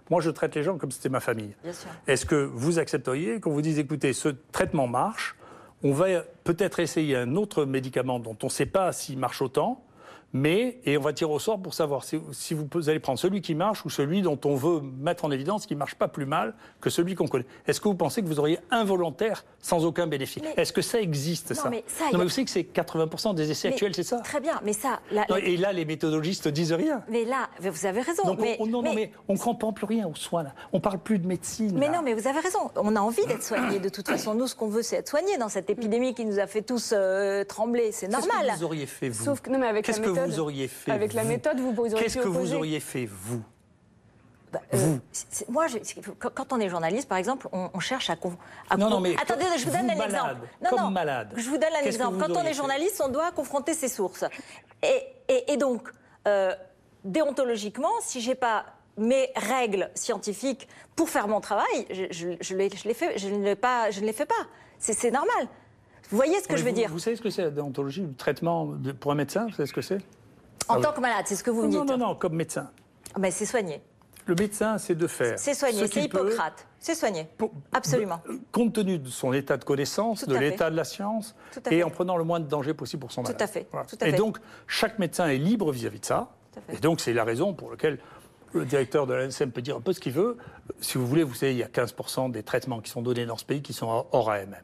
[0.10, 1.55] Moi, je traite les gens comme si c'était ma famille.
[2.08, 5.36] Est-ce que vous accepteriez qu'on vous dise, écoutez, ce traitement marche,
[5.84, 9.84] on va peut-être essayer un autre médicament dont on ne sait pas s'il marche autant,
[10.37, 13.39] Mais, et on va tirer au sort pour savoir si, si vous allez prendre celui
[13.39, 16.25] qui marche ou celui dont on veut mettre en évidence qu'il ne marche pas plus
[16.25, 17.45] mal que celui qu'on connaît.
[17.65, 20.43] Est-ce que vous pensez que vous auriez involontaire sans aucun bénéfice?
[20.57, 21.69] Est-ce que ça existe, non, ça?
[21.69, 24.17] mais ça, Non, mais vous savez que c'est 80% des essais Mais actuels, c'est ça?
[24.17, 27.01] Très bien, mais ça, la- Non, Et là, les méthodologistes disent rien.
[27.07, 28.23] mais là, vous avez raison.
[28.25, 30.53] Donc, mais, on, non, non, mais- mais on ne comprend plus rien aux soins, là.
[30.73, 31.77] On parle plus de médecine.
[31.79, 31.93] Mais là.
[31.93, 32.71] non, mais vous avez raison.
[32.75, 33.79] On a envie d'être soigné.
[33.79, 36.39] De toute façon, nous, ce qu'on veut, c'est être soigné dans cette épidémie qui nous
[36.39, 37.93] a fait tous euh, trembler.
[37.93, 38.47] C'est Qu'est-ce normal.
[38.51, 40.35] que vous auriez fait, vous Sauf que, non, mais avec la Qu'est-ce que méthode.
[40.35, 43.41] vous auriez fait Avec la méthode, vous, Qu'est-ce que vous auriez fait, vous
[44.51, 44.97] Bah, euh,
[45.49, 45.77] moi, je-
[46.11, 48.15] quand on est journaliste, par exemple, on, on cherche à,
[48.69, 50.47] à Non, non, mais Attendez, je vous donne vous, un malade, exemple.
[50.63, 52.17] Non, comme non, malade, Je vous donne un exemple.
[52.19, 54.23] Quand on est journaliste, on doit confronter ses sources.
[54.83, 55.89] Et, et- et donc,
[56.27, 56.53] euh,
[57.03, 58.65] déontologiquement, si j'ai pas
[58.97, 63.27] mes règles scientifiques pour faire mon travail, je, je, je les, je les fais, je
[63.27, 64.33] ne pas, je ne les fais pas.
[64.79, 65.47] C'est c'est normal.
[66.11, 67.49] Vous voyez ce que Mais je veux vous, dire Vous savez ce que c'est la
[67.51, 69.97] déontologie, le traitement de- pour un médecin Vous savez ce que c'est
[70.67, 70.95] En Ah tant oui.
[70.95, 71.89] que malade, c'est ce que vous me Non, dites.
[71.89, 72.69] non, non, comme médecin.
[73.19, 73.81] Mais c'est soigné.
[74.27, 75.37] Le médecin, c'est de faire.
[75.37, 75.85] C'est soigné.
[75.85, 76.65] ce C'est Hippocrate.
[76.79, 77.27] C'est soigné.
[77.37, 78.21] pour- Absolument.
[78.29, 81.35] euh, Compte tenu de son état de connaissance, de l'état de la science,
[81.67, 81.83] et fait.
[81.83, 83.41] en prenant le moins de danger possible pour son Tout malade.
[83.43, 83.85] à fait, Voilà.
[83.87, 84.17] tout à et fait.
[84.17, 86.31] donc, chaque médecin est libre vis-à-vis de ça.
[86.53, 86.77] Tout à fait.
[86.77, 87.99] Et donc, c'est la raison pour laquelle
[88.53, 90.37] le directeur de l'ANSM peut dire un peu ce qu'il veut.
[90.81, 93.37] Si vous voulez, vous savez, il y a 15% des traitements qui sont donnés dans
[93.37, 94.55] ce pays qui sont hors AMM.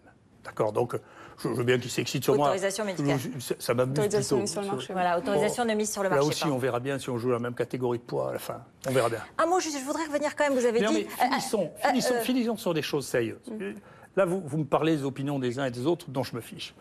[0.43, 0.71] D'accord?
[0.73, 0.95] Donc,
[1.43, 2.47] je je veux bien qu'il s'excite sur moi.
[2.47, 3.17] Autorisation médicale.
[3.19, 4.51] Je- je- Ça m'amuse Autorisation plutôt.
[4.51, 4.93] sur le marché.
[4.93, 6.29] Voilà, autorisation de mise sur le Là marché.
[6.29, 6.55] aussi, pardon.
[6.55, 8.61] on verra bien si on joue la même catégorie de poids à la fin.
[8.87, 9.19] On verra bien.
[9.37, 11.05] Un mot, juste, je voudrais revenir quand même, vous avez Mais non, dit...
[11.07, 13.37] mais euh, finissons, euh, finissons, euh, finissons sur des choses sérieuses.
[14.15, 16.41] Là, vous, vous me parlez des opinions des uns et des autres dont je me
[16.41, 16.73] fiche.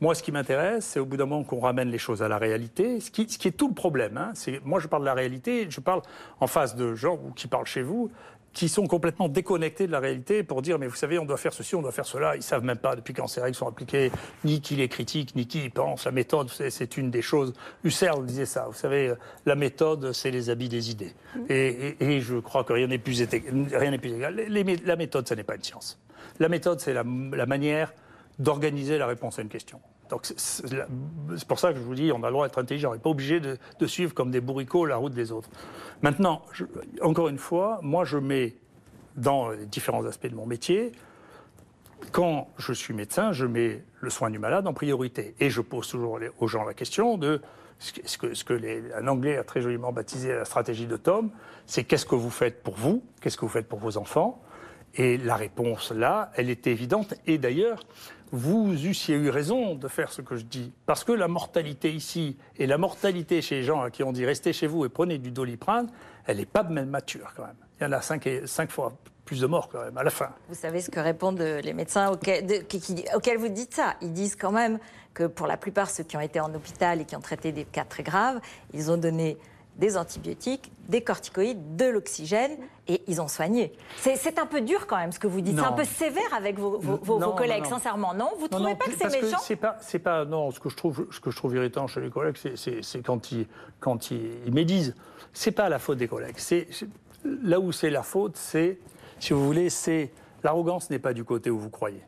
[0.00, 2.38] Moi, ce qui m'intéresse, c'est au bout d'un moment qu'on ramène les choses à la
[2.38, 4.16] réalité, ce qui, ce qui est tout le problème.
[4.16, 4.30] hein.
[4.34, 6.02] C'est- moi, je parle de la réalité, je parle
[6.40, 8.08] en face de gens qui parlent chez vous,
[8.52, 11.52] qui sont complètement déconnectés de la réalité pour dire, mais vous savez, on doit faire
[11.52, 12.34] ceci, on doit faire cela.
[12.34, 14.10] Ils savent même pas depuis quand ces règles sont appliquées,
[14.44, 16.04] ni qui les critique, ni qui y pense.
[16.06, 17.52] La méthode, c'est- une des choses.
[17.84, 18.64] Husserl disait ça.
[18.66, 19.12] Vous savez,
[19.46, 21.12] la méthode, c'est les habits des idées.
[21.48, 23.22] Et, et- et je crois que rien n'est plus,
[23.72, 24.34] rien n'est plus égal.
[24.34, 26.00] Les- les- la méthode, ce n'est pas une science.
[26.40, 27.92] La méthode, c'est la, la manière
[28.38, 29.80] d'organiser la réponse à une question.
[30.10, 30.64] Donc c'est-
[31.46, 32.90] pour ça que je vous dis, on a le droit d'être intelligent.
[32.90, 35.48] On n'est pas obligé de, suivre comme des bourricots la route des autres.
[36.02, 36.42] Maintenant,
[37.02, 38.56] encore une fois, moi je mets
[39.16, 40.92] dans les différents aspects de mon métier,
[42.12, 45.34] quand je suis médecin, je mets le soin du malade en priorité.
[45.40, 47.40] Et je pose toujours aux gens la question de
[47.78, 51.30] ce que, ce que, un Anglais a très joliment baptisé la stratégie de Tom,
[51.66, 54.42] c'est qu'est-ce que vous faites pour vous, qu'est-ce que vous faites pour vos enfants?
[54.94, 57.14] Et la réponse là, elle est évidente.
[57.26, 57.84] Et d'ailleurs,
[58.32, 60.72] vous eussiez eu raison de faire ce que je dis.
[60.86, 64.24] Parce que la mortalité ici et la mortalité chez les gens à qui on dit
[64.24, 65.90] restez chez vous et prenez du doliprane,
[66.26, 67.56] elle n'est pas de même mature quand même.
[67.80, 68.92] Il y en a cinq, et, cinq fois
[69.24, 70.30] plus de morts quand même à la fin.
[70.48, 72.64] Vous savez ce que répondent euh, les médecins auxquels,
[73.14, 74.78] auxquels vous dites ça Ils disent quand même
[75.12, 77.64] que pour la plupart, ceux qui ont été en hôpital et qui ont traité des
[77.64, 78.40] cas très graves,
[78.72, 79.36] ils ont donné
[79.78, 82.50] des antibiotiques, des corticoïdes, de l'oxygène
[82.88, 83.72] et ils ont soigné.
[83.96, 85.56] C'est un peu dur quand même ce que vous dites.
[85.58, 87.76] C'est un peu sévère avec vos, vos- vos- Non, vos collègues, non, non.
[87.76, 90.50] sincèrement, non Vous ne trouvez pas que c'est méchant c'est pas, c'est pas, non.
[90.50, 93.46] Ce que je trouve, ce que je trouve irritant chez les collègues, c'est- quand ils,
[93.80, 94.94] quand ils, ils médisent.
[95.32, 96.38] C'est pas la faute des collègues.
[96.38, 96.66] C'est-
[97.24, 98.78] là où c'est la faute, c'est,
[99.20, 100.10] si vous voulez, c'est
[100.42, 102.02] l'arrogance n'est pas du côté où vous croyez.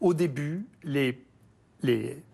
[0.00, 1.22] Au début, les,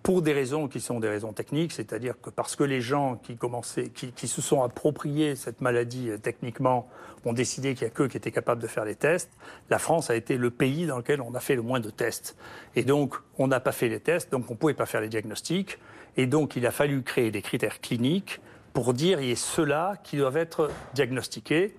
[0.02, 4.28] pour des raisons qui sont des raisons techniques, c'est-à-dire que parce que les gens qui
[4.28, 6.88] se sont appropriés cette maladie euh, techniquement,
[7.24, 9.30] ont décidé qu'il n'y a qu'eux qui étaient capables de faire les tests,
[9.68, 12.36] la France a été le pays dans lequel on a fait le moins de tests.
[12.76, 15.08] Et donc, on n'a pas fait les tests, donc on ne pouvait pas faire les
[15.08, 15.78] diagnostics.
[16.16, 18.40] Et donc, il a fallu créer des critères cliniques
[18.72, 21.74] pour dire il y a ceux-là qui doivent être diagnostiqués.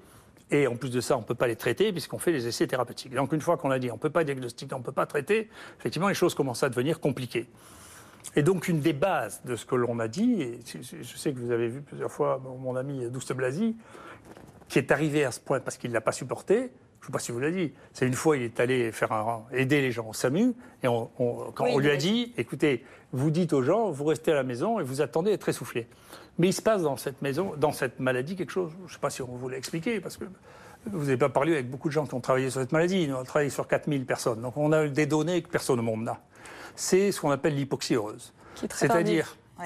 [0.50, 2.68] Et en plus de ça, on ne peut pas les traiter puisqu'on fait les essais
[2.68, 3.14] thérapeutiques.
[3.14, 5.06] Donc une fois qu'on a dit on ne peut pas diagnostiquer, on ne peut pas
[5.06, 7.48] traiter, effectivement, les choses commencent à devenir compliquées.
[8.36, 11.40] Et donc une des bases de ce que l'on a dit, et je sais que
[11.40, 13.76] vous avez vu plusieurs fois mon ami Douste Blasi,
[14.70, 16.56] qui est arrivé à ce point parce qu'il ne l'a pas supporté,
[17.00, 19.12] je ne sais pas si vous l'avez dit, c'est une fois il est allé faire
[19.14, 22.34] un, aider les gens au SAMU, et on- on- quand Oui, on lui a dit,
[22.38, 22.84] écoutez,
[23.14, 25.88] vous dites aux gens, vous restez à la maison et vous attendez d'être essoufflé.
[26.38, 29.00] Mais il se passe dans cette maison, dans cette maladie quelque chose, je ne sais
[29.00, 30.26] pas si on vous l'a expliqué, parce que
[30.86, 33.16] vous n'avez pas parlé avec beaucoup de gens qui ont travaillé sur cette maladie, nous
[33.16, 36.04] on a travaillé sur 4000 personnes, donc on a des données que personne au monde
[36.04, 36.20] n'a.
[36.76, 38.34] C'est ce qu'on appelle l'hypoxie heureuse.
[38.72, 39.38] C'est-à-dire.
[39.60, 39.66] Ouais,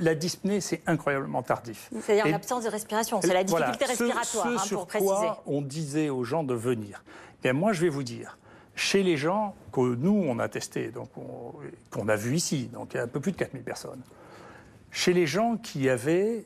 [0.00, 1.90] la, dyspnée, c'est incroyablement tardif.
[2.00, 5.10] C'est-à-dire l'absence de respiration, c'est la difficulté respiratoire, ce hein, sur pour préciser.
[5.10, 7.04] quoi on disait aux gens de venir.
[7.42, 8.38] Bien, moi, je vais vous dire,
[8.74, 10.92] chez les gens que nous, on a testés,
[11.90, 14.00] qu'on a vu ici, donc il y a un peu plus de 4000 personnes,
[14.90, 16.44] chez les gens qui avaient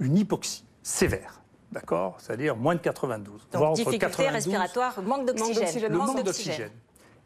[0.00, 1.40] une hypoxie sévère,
[1.72, 3.48] d'accord C'est-à-dire moins de 92.
[3.52, 5.54] voire Donc entre difficulté 92, respiratoire, manque d'oxygène.
[5.64, 5.92] d'oxygène.
[5.92, 6.70] le manque d'oxygène.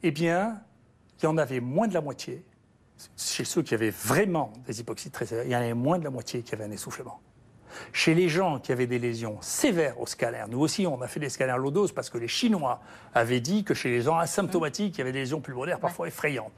[0.02, 0.60] Eh bien,
[1.18, 2.44] il y en avait moins de la moitié
[3.16, 6.04] chez ceux qui avaient vraiment des hypoxies très sévères, il y en avait moins de
[6.04, 7.20] la moitié qui avaient un essoufflement.
[7.92, 11.20] Chez les gens qui avaient des lésions sévères au scalaire, nous aussi on a fait
[11.20, 12.80] des scalaires low dose parce que les Chinois
[13.14, 16.52] avaient dit que chez les gens asymptomatiques, il y avait des lésions pulmonaires parfois effrayantes.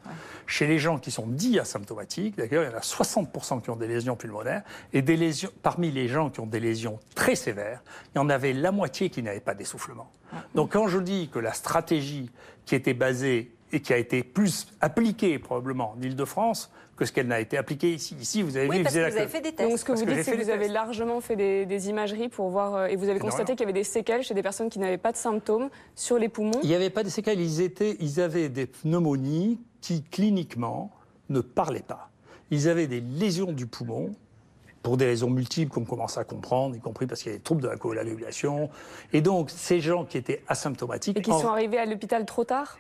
[0.47, 3.77] Chez les gens qui sont dits asymptomatiques, d'ailleurs il y en a 60% qui ont
[3.77, 7.83] des lésions pulmonaires, et des lésions, parmi les gens qui ont des lésions très sévères,
[8.15, 10.11] il y en avait la moitié qui n'avaient pas d'essoufflement.
[10.55, 12.31] Donc quand je dis que la stratégie
[12.67, 17.27] qui était basée et qui a été plus appliquée probablement en Ile-de-France que ce qu'elle
[17.27, 18.17] n'a été appliquée ici.
[18.21, 19.69] Ici, vous avez Oui, vu, parce vous que avez vous avez fait des tests.
[19.69, 21.89] Donc ce que Parce vous que dites, c'est que vous avez largement fait des, des
[21.89, 24.43] imageries pour voir, euh, et vous avez constaté qu'il y avait des séquelles chez des
[24.43, 26.61] personnes qui n'avaient pas de symptômes sur les poumons.
[26.63, 30.91] Il n'y avait pas de séquelles, ils, étaient, ils avaient des pneumonies qui cliniquement
[31.31, 32.11] ne parlaient pas.
[32.51, 34.13] Ils avaient des lésions du poumon
[34.83, 37.43] pour des raisons multiples qu'on commence à comprendre, y compris parce qu'il y a des
[37.43, 38.69] troubles de la coagulation.
[39.15, 42.45] Et donc, ces gens qui étaient asymptomatiques, Et qui en- sont arrivés à l'hôpital trop
[42.45, 42.79] tard?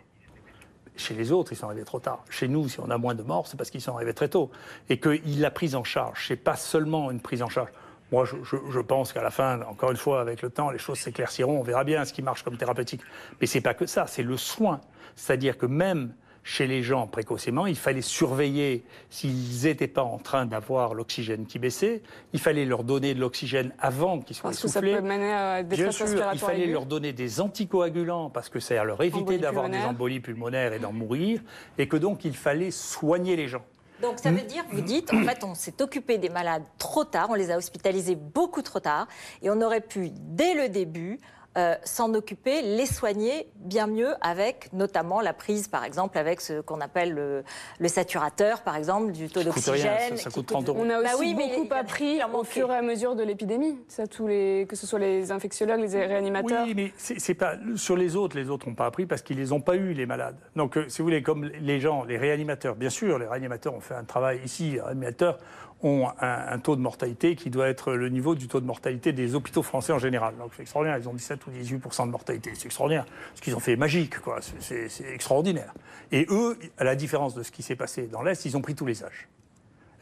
[0.96, 2.24] Chez les autres, ils sont arrivés trop tard.
[2.30, 4.50] Chez nous, si on a moins de morts, c'est parce qu'ils sont arrivés très tôt.
[4.88, 7.70] Et que la prise en charge, c'est pas seulement une prise en charge.
[8.12, 10.78] Moi, je, je- je pense qu'à la fin, encore une fois, avec le temps, les
[10.78, 11.59] choses s'éclairciront.
[11.59, 13.00] On verra bien ce qui marche comme thérapeutique.
[13.40, 14.80] Mais c'est pas que ça, c'est le soin.
[15.16, 16.12] C'est-à-dire que même
[16.44, 21.59] chez les gens précocement, il fallait surveiller s'ils n'étaient pas en train d'avoir l'oxygène qui
[21.59, 22.02] baissait.
[22.35, 25.62] Il fallait leur donner de l'oxygène avant qu'ils soient Parce que ça peut mener à
[25.62, 26.72] des Bien sûr, il fallait aiguë.
[26.72, 30.92] leur donner des anticoagulants parce que ça leur éviter d'avoir des embolies pulmonaires et d'en
[30.92, 31.40] mourir,
[31.78, 33.64] et que donc il fallait soigner les gens.
[34.02, 37.28] Donc ça veut dire, vous dites, en fait, on s'est occupé des malades trop tard,
[37.30, 39.07] on les a hospitalisés beaucoup trop tard,
[39.40, 41.20] et on aurait pu, dès le début,
[41.56, 46.60] euh, s'en occuper, les soigner bien mieux avec notamment la prise, par exemple, avec ce
[46.60, 47.44] qu'on appelle le,
[47.78, 50.16] le saturateur, par exemple, du taux Ça coûte rien, d'oxygène.
[50.16, 50.78] ça- ça coûte 30 euros.
[50.82, 53.78] On a aussi Bah oui, mais beaucoup appris au fur et à mesure de l'épidémie.
[53.88, 56.64] Ça, tous les, que ce soit les infectiologues, les réanimateurs.
[56.66, 58.36] Oui, mais c'est c'est pas sur les autres.
[58.36, 60.36] Les autres n'ont pas appris parce qu'ils les ont pas eu les malades.
[60.56, 63.80] Donc, euh, si vous voulez, comme les gens, les réanimateurs, bien sûr, les réanimateurs ont
[63.80, 64.72] fait un travail ici.
[64.72, 65.38] Les réanimateurs
[65.85, 69.12] ont un, un taux de mortalité qui doit être le niveau du taux de mortalité
[69.12, 70.35] des hôpitaux français en général.
[70.38, 70.99] Donc, c'est extraordinaire.
[70.99, 72.51] Ils ont 17 ou 18 de mortalité.
[72.55, 73.07] C'est extraordinaire.
[73.35, 74.40] Ce qu'ils ont fait est magique, quoi.
[74.61, 75.73] C'est- extraordinaire.
[76.11, 78.75] Et eux, à la différence de ce qui s'est passé dans l'Est, ils ont pris
[78.75, 79.29] tous les âges.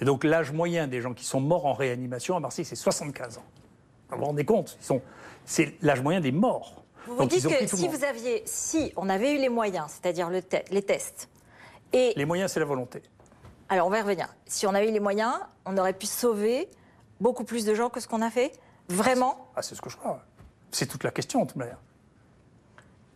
[0.01, 3.38] Et donc, l'âge moyen des gens qui sont morts en réanimation à Marseille, c'est 75
[3.38, 3.45] ans.
[4.11, 4.77] Vous vous rendez compte?
[4.81, 5.03] Ils sont-
[5.45, 6.85] C'est l'âge moyen des morts.
[7.07, 9.49] Vous vous Donc, dites ils ont que si vous aviez, si on avait eu les
[9.49, 11.29] moyens, c'est-à-dire le te- les tests,
[11.92, 13.03] et Les moyens, c'est la volonté.
[13.72, 14.28] Alors on va y revenir.
[14.46, 15.32] Si on avait eu les moyens,
[15.64, 16.68] on aurait pu sauver
[17.20, 18.52] beaucoup plus de gens que ce qu'on a fait.
[18.88, 19.48] Vraiment.
[19.56, 20.20] Ah, c'est ce que je crois.
[20.70, 21.78] C'est toute la question, de toute manière.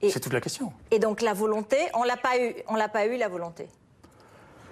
[0.03, 0.73] C'est toute la question.
[0.91, 3.69] Et donc la volonté, on l'a pas eu, on l'a pas eu la volonté.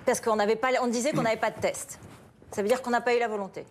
[0.07, 1.99] Parce qu'on n'avait pas, on disait qu'on n'avait pas de test.
[2.53, 3.65] Ça veut dire qu'on n'a pas eu la volonté.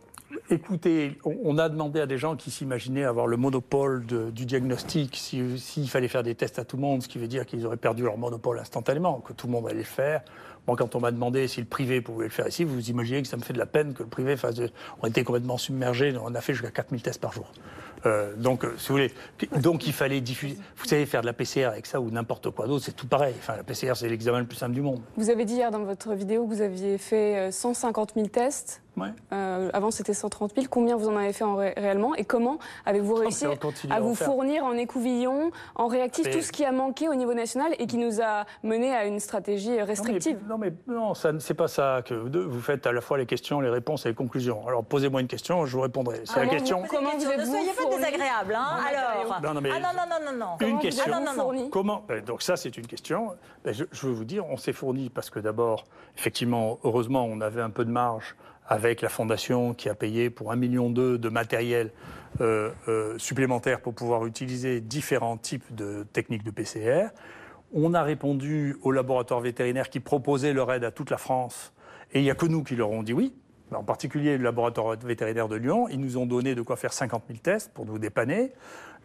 [0.50, 5.16] Écoutez, on, a demandé à des gens qui s'imaginaient avoir le monopole de- du diagnostic,
[5.16, 7.66] si- s'il fallait faire des tests à tout le monde, ce qui veut dire qu'ils
[7.68, 10.24] auraient perdu leur monopole instantanément, que tout le monde allait le faire.
[10.66, 13.36] Quand on m'a demandé si le privé pouvait le faire ici, vous imaginez que ça
[13.38, 14.56] me fait de la peine que le privé fasse.
[14.56, 14.70] de-
[15.02, 17.52] On était complètement submergés, on a fait jusqu'à 4000 tests par jour.
[18.06, 19.12] Euh, donc, euh, si vous voulez,
[19.62, 20.58] donc il fallait diffuser.
[20.78, 23.34] Vous savez, faire de la PCR avec ça ou n'importe quoi d'autre, c'est tout pareil.
[23.40, 25.02] Enfin, la PCR, c'est l'examen le plus simple du monde.
[25.18, 28.82] Vous avez dit hier dans votre vidéo que vous aviez fait euh, 150 000 tests.
[28.96, 29.08] Ouais.
[29.32, 30.68] Euh, avant, c'était 130 000.
[30.70, 34.00] Combien vous en avez fait en ré- réellement Et comment avez-vous réussi on continue à
[34.00, 34.28] vous faire.
[34.28, 37.88] fournir en écouvillon, en réactif, Mais- tout ce qui a manqué au niveau national et
[37.88, 41.32] qui nous a mené à une stratégie euh, restrictive Non, mais, non, mais non, ça,
[41.40, 44.16] c'est pas ça que vous, faites à la fois les questions, les réponses et les
[44.16, 44.68] conclusions.
[44.68, 46.22] Alors posez-moi une question, je vous répondrai.
[46.26, 46.82] C'est la Comment question.
[46.82, 49.42] vous- Comment vous ne êtes-vous soyez pas désagréable, hein, alors.
[49.42, 50.68] Non, non, mais- ah non, non, non, non, non.
[50.68, 51.04] Une question.
[51.08, 53.32] Ah, non, non, Comment Ben, Donc ça, c'est une question.
[53.66, 55.86] Ben, je, je veux vous dire, on s'est fourni parce que d'abord,
[56.18, 58.36] effectivement, heureusement, on avait un peu de marge
[58.68, 61.92] avec la fondation qui a payé pour un million d'euros de matériel
[62.42, 67.10] euh, euh, supplémentaire pour pouvoir utiliser différents types de techniques de PCR.
[67.74, 71.74] On a répondu aux laboratoires vétérinaires qui proposaient leur aide à toute la France.
[72.14, 73.34] Et il n'y a que nous qui leur ont dit oui.
[73.74, 75.88] En particulier le laboratoire vétérinaire de Lyon.
[75.90, 78.52] Ils nous ont donné de quoi faire 50 000 tests pour nous dépanner.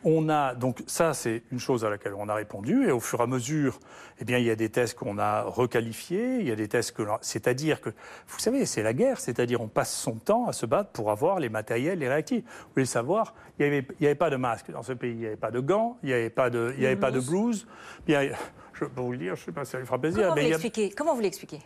[0.04, 2.86] On a donc ça, c'est une chose à laquelle on a répondu.
[2.86, 3.80] Et au fur et à mesure,
[4.20, 6.36] eh bien, il y a des tests qu'on a requalifiés.
[6.38, 7.90] Il y a des tests que, c'est-à-dire que,
[8.28, 9.18] vous savez, c'est la guerre.
[9.18, 12.44] C'est-à-dire, on passe son temps à se battre pour avoir les matériels, les réactifs.
[12.44, 14.92] Vous voulez le savoir Il n'y avait, il y avait pas de masque dans ce
[14.92, 15.12] pays.
[15.12, 15.98] Il n'y avait pas de gants.
[16.04, 17.66] Il n'y avait pas de, il y avait pas de blouse.
[18.06, 18.28] Bien,
[18.74, 19.34] je peux vous le dire.
[19.34, 20.20] Je ne sais pas si ça lui fera plaisir.
[20.20, 20.90] Comment vous mais il y l'expliquez?
[20.90, 21.58] Comment vous l'expliquez?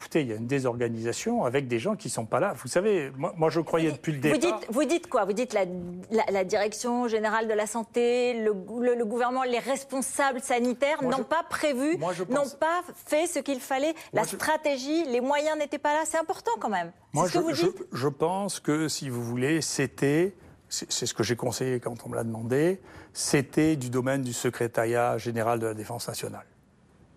[0.00, 2.54] Écoutez, il y a une désorganisation avec des gens qui ne sont pas là.
[2.56, 4.58] Vous savez, moi, moi, je croyais depuis le vous départ.
[4.60, 5.26] dites, vous dites quoi?
[5.26, 5.66] Vous dites la,
[6.10, 11.02] la- la direction générale de la santé, le, gou- le- le gouvernement, les responsables sanitaires
[11.02, 13.92] n'ont je- pas prévu, je pense- n'ont pas fait ce qu'il fallait.
[14.14, 16.00] La je- stratégie, les moyens n'étaient pas là.
[16.06, 16.92] C'est important quand même.
[17.12, 20.34] Moi, ce que je, vous je- dites je pense que, si vous voulez, c'était,
[20.70, 22.80] c'est c'est ce que j'ai conseillé quand on me l'a demandé,
[23.12, 26.46] c'était du domaine du secrétariat général de la Défense nationale.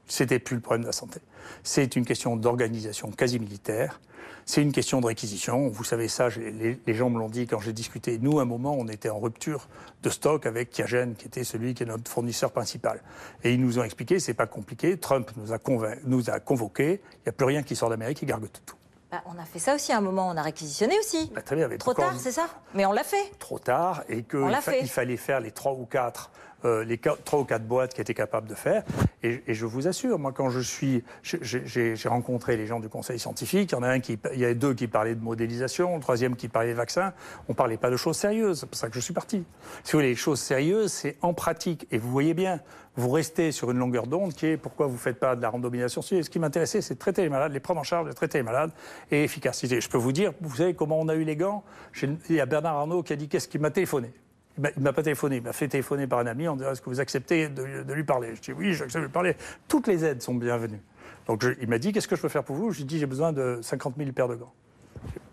[0.06, 1.22] C'était plus le problème de la santé.
[1.64, 4.00] C'est une question d'organisation quasi militaire.
[4.46, 5.70] C'est une question de réquisition.
[5.70, 8.18] Vous savez ça, les, gens me l'ont dit quand j'ai discuté.
[8.20, 9.68] Nous, à un moment, on était en rupture
[10.02, 13.02] de stock avec Kiagen, qui était celui qui est notre fournisseur principal.
[13.44, 14.98] Et ils nous ont expliqué, c'est pas compliqué.
[14.98, 15.60] Trump nous a,
[16.06, 17.02] nous a convoqués.
[17.20, 18.76] Il n'y a plus rien qui sort d'Amérique, il gargote tout.
[19.14, 21.32] Bah, on a fait ça aussi à un moment, on a réquisitionné aussi.
[21.36, 22.48] Bah, très bien, trop tard, c'est ça?
[22.74, 23.32] Mais on l'a fait.
[23.38, 26.32] Trop tard, et qu'il fallait faire les trois ou quatre
[26.66, 28.84] euh, les trois ou quatre boîtes qui étaient capables de faire.
[29.22, 33.72] Et, je vous assure, moi, quand je suis, j'ai rencontré les gens du conseil scientifique.
[33.72, 36.02] Il y en a un qui, il y a deux qui parlaient de modélisation, le
[36.02, 37.14] troisième qui parlait de vaccins.
[37.48, 38.62] On parlait pas de choses sérieuses.
[38.62, 39.44] C'est pour ça que je suis parti.
[39.84, 41.88] Si vous voulez, les choses sérieuses, c'est en pratique.
[41.92, 42.60] Et vous voyez bien,
[42.96, 46.02] vous restez sur une longueur d'onde qui est pourquoi vous faites pas de la randomisation.
[46.02, 48.72] Ce qui m'intéressait, c'est traiter les malades, les prendre en charge, de traiter les malades
[49.12, 49.82] et efficacité.
[49.82, 51.64] Je peux vous dire, vous savez comment on a eu les gants?
[52.02, 54.12] Il y a Bernard Arnault qui a dit qu'est-ce qui m'a téléphoné?
[54.58, 56.82] Il ne m'a pas téléphoné, il m'a fait téléphoner par un ami en disant est-ce
[56.82, 58.36] que vous acceptez de, lui parler?
[58.36, 59.36] Je dis oui, j'accepte de lui parler.
[59.68, 60.82] Toutes les aides sont bienvenues.
[61.28, 62.72] Donc il m'a dit qu'est-ce que je peux faire pour vous?
[62.72, 64.54] Je lui ai dit j'ai besoin de 50 000 paires de gants.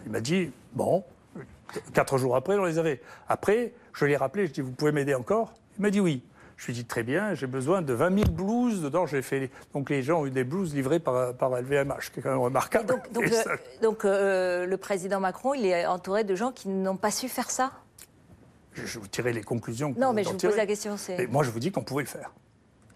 [0.07, 1.05] Il m'a dit bon.
[1.93, 3.01] Quatre jours après, on les avait.
[3.29, 5.53] Après, je l'ai rappelé, je dit vous pouvez m'aider encore?
[5.79, 6.23] Il m'a dit oui.
[6.57, 8.83] Je lui ai dit très bien, j'ai besoin de 20 000 blouses.
[8.83, 9.51] Dedans, j'ai fait.
[9.73, 12.39] Donc les gens ont eu des blouses livrées par, par LVMH, qui est quand même
[12.39, 12.97] remarquable.
[13.81, 17.51] donc, euh, le président Macron, il est entouré de gens qui n'ont pas su faire
[17.51, 17.73] ça?
[18.87, 19.95] Je vous tirer les conclusions.
[19.99, 20.97] non, mais je vous pose la question.
[21.31, 22.33] moi, je vous dis qu'on pouvait le faire.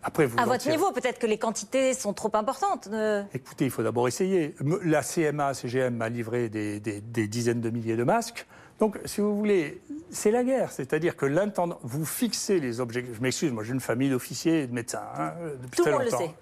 [0.05, 2.89] Après, vous à votre niveau, peut-être que les quantités sont trop importantes.
[2.93, 3.23] Euh.
[3.33, 4.55] Écoutez, il faut d'abord essayer.
[4.85, 6.81] La CMA, CGM m'a livré des,
[7.27, 8.47] dizaines de milliers de masques.
[8.81, 10.73] Donc, si vous voulez, c'est la guerre.
[10.73, 13.17] C'est-à-dire que l'intendant, vous fixez les objectifs.
[13.17, 16.19] Je m'excuse, moi j'ai une famille d'officiers et de médecins hein, depuis Tout très longtemps.
[16.19, 16.35] Tout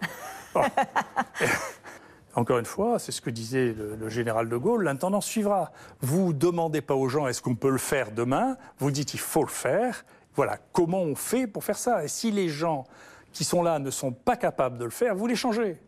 [0.57, 0.71] le monde
[1.41, 1.53] le sait.
[2.35, 5.71] Encore une fois, c'est ce que disait le, général de Gaulle, l'intendant suivra.
[6.01, 9.43] Vous demandez pas aux gens est-ce qu'on peut le faire demain, vous dites il faut
[9.43, 10.05] le faire.
[10.35, 12.05] Voilà, comment on fait pour faire ça?
[12.05, 12.85] Et si les gens
[13.33, 15.79] qui sont là ne sont pas capables de le faire, vous les changez.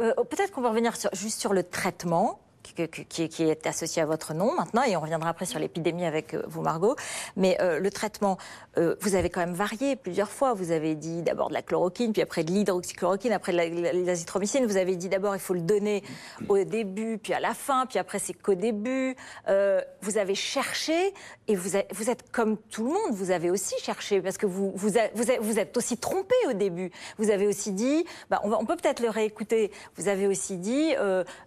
[0.00, 2.40] Euh, peut-être qu'on va revenir juste sur le traitement
[2.74, 6.42] qui, est associé à votre nom maintenant, et on reviendra après sur l'épidémie avec euh,
[6.46, 6.96] vous, Margot.
[7.36, 8.38] Mais euh, le traitement,
[8.76, 10.54] euh, vous avez quand même varié plusieurs fois.
[10.54, 14.66] Vous avez dit d'abord de la chloroquine, puis après de l'hydroxychloroquine, après de l'azithromycine.
[14.66, 16.02] Vous avez dit d'abord il faut le donner
[16.48, 19.16] au début, puis à la fin, puis après c'est qu'au début.
[19.46, 21.14] vous avez cherché,
[21.46, 25.76] et vous êtes, comme tout le monde, vous avez aussi cherché, parce que vous, êtes,
[25.76, 26.90] aussi trompé au début.
[27.18, 30.94] Vous avez aussi dit, bah, on, on, peut peut-être le réécouter, vous avez aussi dit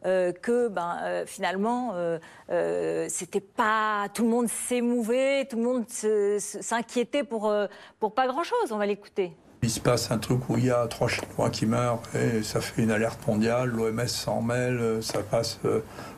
[0.03, 2.19] que ben, euh, finalement, euh,
[2.49, 7.53] euh, c'était pas tout le monde s'émouvait, tout le monde s'inquiétait pour
[7.99, 8.71] pour pas grand chose.
[8.71, 9.33] On va l'écouter.
[9.63, 12.61] Il se passe un truc où il y a trois Chinois qui meurent et ça
[12.61, 13.69] fait une alerte mondiale.
[13.69, 15.59] L'OMS s'en mêle, ça passe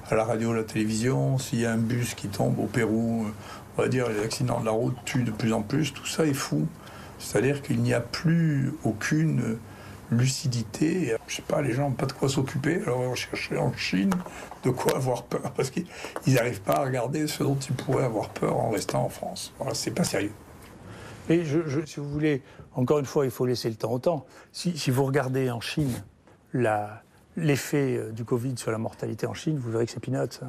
[0.09, 1.37] à la radio, à la télévision.
[1.37, 3.25] S'il y a un bus qui tombe au Pérou,
[3.77, 5.93] on va dire les accidents de la route tuent de plus en plus.
[5.93, 6.67] Tout ça est fou.
[7.19, 9.57] C'est-à-dire qu'il n'y a plus aucune
[10.17, 11.15] lucidité.
[11.27, 14.11] Je sais pas, les gens n'ont pas de quoi s'occuper, alors on cherchait en Chine
[14.63, 15.85] de quoi avoir peur, parce qu'ils
[16.27, 19.53] n'arrivent pas à regarder ce dont ils pourraient avoir peur en restant en France.
[19.57, 20.31] Voilà, c'est pas sérieux.
[21.29, 21.43] Et
[21.85, 22.41] si vous voulez,
[22.73, 24.25] encore une fois, il faut laisser le temps au temps.
[24.51, 26.03] Si, vous regardez en Chine
[27.35, 30.39] l'effet euh, du Covid sur la mortalité en Chine, vous verrez que c'est peanuts.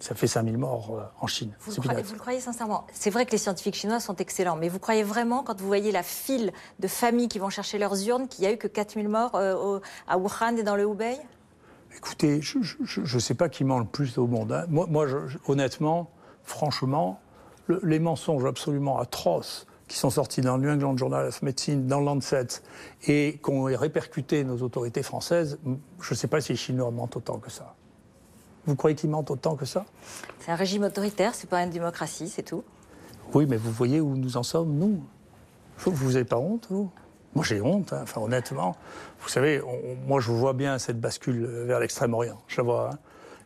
[0.00, 1.52] Ça fait 5000 morts euh, en Chine.
[1.60, 4.56] Vous, le croyez, vous le croyez sincèrement C'est vrai que les scientifiques chinois sont excellents,
[4.56, 8.06] mais vous croyez vraiment, quand vous voyez la file de familles qui vont chercher leurs
[8.06, 11.16] urnes, qu'il n'y a eu que 4000 morts euh, à Wuhan et dans le Hubei?
[11.96, 12.58] Écoutez, je
[13.00, 14.52] ne sais pas qui ment le plus au monde.
[14.52, 14.66] Hein.
[14.68, 15.06] Moi, moi
[15.46, 16.10] honnêtement,
[16.44, 17.20] franchement,
[17.82, 22.00] les mensonges absolument atroces qui sont sortis dans le New England Journal of Medicine, dans
[22.00, 22.46] Lancet,
[23.06, 25.58] et qu'ont répercuté nos autorités françaises,
[26.00, 27.74] je ne sais pas si les Chinois mentent autant que ça.
[28.66, 29.84] Vous croyez qu'ils mentent autant que ça?
[30.40, 32.64] C'est un régime autoritaire, c'est pas une démocratie, c'est tout.
[33.34, 35.02] Oui, mais vous voyez où nous en sommes, nous?
[35.78, 36.90] Vous n'avez pas honte, vous?
[37.34, 38.00] Moi, j'ai honte, hein.
[38.02, 38.76] enfin, honnêtement.
[39.20, 39.60] Vous savez,
[40.06, 42.90] moi, je vois bien cette bascule vers l'Extrême-Orient, je la vois.
[42.92, 42.98] Hein.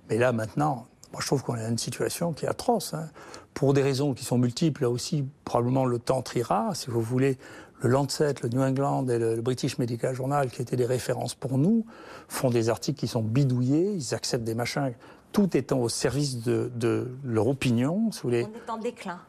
[0.08, 2.94] Mais là, maintenant, moi, je trouve qu'on est dans une situation qui est atroce.
[2.94, 3.08] Hein.
[3.52, 7.36] Pour des raisons qui sont multiples, là aussi, probablement le temps triera, si vous voulez
[7.80, 11.58] le Lancet, le New England et le, British Medical Journal, qui étaient des références pour
[11.58, 11.86] nous,
[12.28, 14.92] font des articles qui sont bidouillés, ils acceptent des machins,
[15.32, 18.10] tout étant au service de, leur opinion.
[18.24, 19.20] On est en déclin.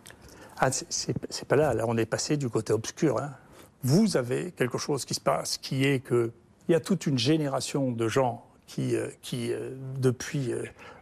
[0.59, 3.17] Ah, c'est pas là, là on est passé du côté obscur.
[3.17, 3.31] Hein.
[3.83, 6.31] Vous avez quelque chose qui se passe, qui est que
[6.67, 10.53] il y a toute une génération de gens qui, euh, qui euh, depuis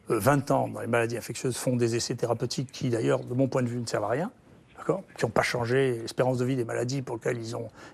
[0.08, 3.48] 20 euh, ans, dans les maladies infectieuses, font des essais thérapeutiques qui, d'ailleurs, de mon
[3.48, 4.32] point de vue, ne servent à rien
[5.18, 7.40] qui n'ont pas changé l'espérance de vie des maladies pour lesquelles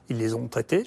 [0.09, 0.83] ils, les ont traitées.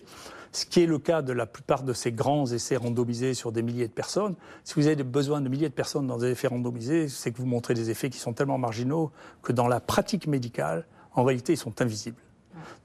[0.52, 3.62] Ce qui est le cas de la plupart de ces grands essais randomisés sur des
[3.62, 4.34] milliers de personnes.
[4.64, 7.46] Si vous avez besoin de milliers de personnes dans des effets randomisés, c'est que vous
[7.46, 9.12] montrez des effets qui sont tellement marginaux
[9.42, 12.20] que dans la pratique médicale, en réalité, ils sont invisibles.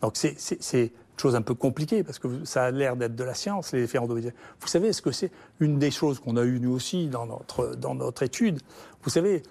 [0.01, 3.71] Donc c'est chose un peu compliquée, parce que ça a l'air d'être de la science,
[3.73, 4.33] les effets endométriaux.
[4.59, 7.75] Vous savez ce que c'est Une des choses qu'on a eues nous aussi dans notre,
[7.75, 8.59] dans notre étude,
[9.03, 9.43] vous savez,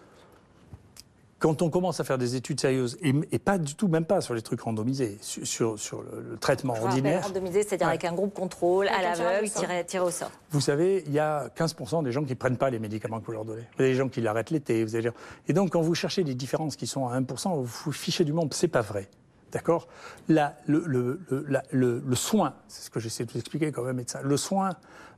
[1.42, 4.32] quand on commence à faire des études sérieuses, et, pas du tout, même pas sur
[4.32, 7.24] les trucs randomisés, sur, sur, le, traitement ordinaire.
[7.24, 10.30] Randomisé, c'est-à-dire avec un groupe contrôle, à l'aveugle, tiré, tiré, au sort.
[10.50, 13.26] Vous savez, il y a 15% des gens qui ne prennent pas les médicaments que
[13.26, 13.62] vous leur donnez.
[13.76, 14.84] Vous avez des gens qui l'arrêtent l'été.
[14.84, 15.10] Vous avez...
[15.48, 18.32] Et donc, quand vous cherchez des différences qui sont à 1%, vous vous fichez du
[18.32, 18.54] monde.
[18.54, 19.08] C'est pas vrai.
[19.50, 19.88] D'accord?
[20.28, 24.20] Le, le, le, le, soin, c'est ce que j'essaie de vous expliquer quand même, médecin,
[24.22, 24.70] le soin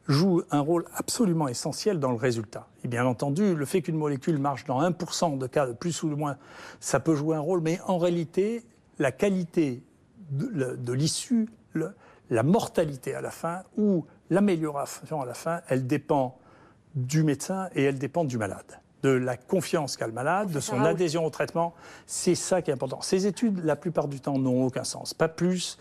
[0.09, 2.69] joue un rôle absolument essentiel dans le résultat.
[2.83, 6.11] Et bien entendu, le fait qu'une molécule marche dans 1% de cas, de plus ou
[6.11, 6.37] de moins,
[6.81, 8.65] ça peut jouer un rôle, mais en réalité,
[8.99, 9.83] la qualité
[10.31, 11.49] de, l'issue,
[12.31, 16.39] la mortalité à la fin ou l'amélioration à la fin, elle dépend
[16.95, 20.81] du médecin et elle dépend du malade de la confiance qu'a le malade, de son
[20.81, 21.75] adhésion au traitement.
[22.07, 23.03] C'est ça qui est important.
[23.03, 25.13] Ces études, la plupart du temps, n'ont aucun sens.
[25.13, 25.79] Pas plus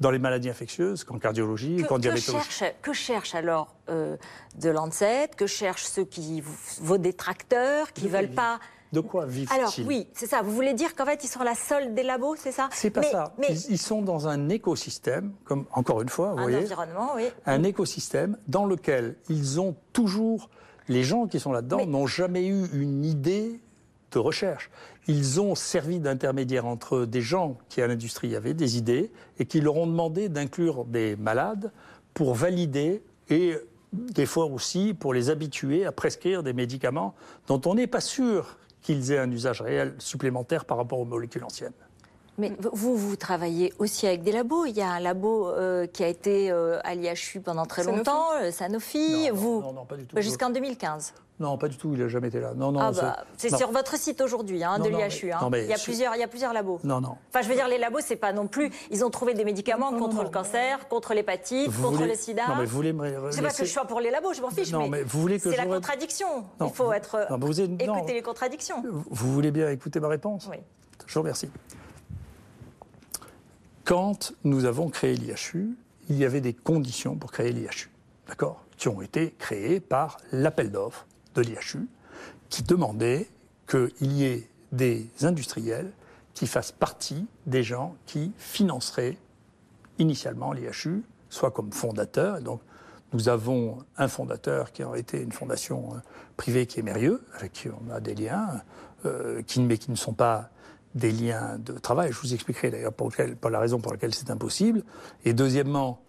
[0.00, 2.48] dans les maladies infectieuses qu'en cardiologie qu'en diabétologie.
[2.82, 4.16] Que cherchent alors euh,
[4.56, 6.42] de Lancet Que cherchent ceux qui,
[6.80, 8.58] vos détracteurs, qui ne veulent pas...
[8.92, 10.42] De quoi vivent Alors oui, c'est ça.
[10.42, 12.90] Vous voulez dire qu'en fait ils sont à la solde des labos, c'est ça C'est
[12.90, 13.34] pas ça.
[13.38, 13.48] Mais...
[13.68, 17.24] Ils, sont dans un écosystème, comme encore une fois, vous un environnement, oui.
[17.44, 20.48] Un écosystème dans lequel ils ont toujours
[20.88, 23.60] les gens qui sont là-dedans n'ont jamais eu une idée
[24.12, 24.70] de recherche.
[25.06, 29.60] Ils ont servi d'intermédiaire entre des gens qui à l'industrie avaient des idées et qui
[29.60, 31.72] leur ont demandé d'inclure des malades
[32.14, 33.56] pour valider et
[33.92, 37.14] des fois aussi pour les habituer à prescrire des médicaments
[37.46, 41.44] dont on n'est pas sûr qu'ils aient un usage réel supplémentaire par rapport aux molécules
[41.44, 41.72] anciennes.
[42.36, 44.66] Mais vous, vous travaillez aussi avec des labos.
[44.66, 48.32] Il y a un labo euh, qui a été euh, à l'IHU pendant très longtemps,
[48.42, 49.28] euh, Sanofi.
[49.28, 50.20] Non, vous, non, non, pas du tout.
[50.20, 51.14] Jusqu'en 2015.
[51.40, 51.92] Non, pas du tout.
[51.94, 52.54] Il n'a jamais été là.
[52.54, 52.80] Non, non.
[52.80, 55.32] Ah bah, c'est sur votre site aujourd'hui, hein, de l'IHU.
[55.32, 55.50] Hein.
[55.52, 56.78] il, y a plusieurs, il y a plusieurs labos.
[56.84, 57.16] Non, non.
[57.28, 58.70] Enfin, je veux dire, les labos, c'est pas non plus.
[58.90, 62.46] Ils ont trouvé des médicaments contre le cancer, contre l'hépatite, contre le sida.
[62.48, 63.30] Non, mais vous voulez me.
[63.30, 64.70] C'est pas que je sois pour les labos, je m'en fiche.
[64.70, 66.44] Non, mais, vous voulez que C'est la contradiction.
[66.60, 67.26] il faut être.
[67.30, 68.82] Vous écouter les contradictions.
[68.82, 70.58] Vous voulez bien écouter ma réponse Oui.
[71.06, 71.50] Je vous remercie.
[73.84, 75.76] Quand nous avons créé l'IHU,
[76.08, 77.90] il y avait des conditions pour créer l'IHU,
[78.28, 78.64] d'accord?
[78.78, 81.88] Qui ont été créées par l'appel d'offres de l'IHU,
[82.48, 83.28] qui demandait
[83.66, 85.92] qu'il y ait des industriels
[86.34, 89.16] qui fassent partie des gens qui financeraient
[89.98, 92.40] initialement l'IHU, soit comme fondateur.
[92.40, 92.60] donc,
[93.12, 95.98] nous avons un fondateur qui a été une fondation euh,
[96.36, 98.60] privée qui est Mérieux, avec qui on a des liens,
[99.06, 100.50] euh, qui, mais qui ne sont pas
[100.96, 102.10] des liens de travail.
[102.12, 103.12] Je vous expliquerai d'ailleurs pour,
[103.48, 104.82] la raison pour laquelle c'est impossible.
[105.24, 106.00] Et deuxièmement,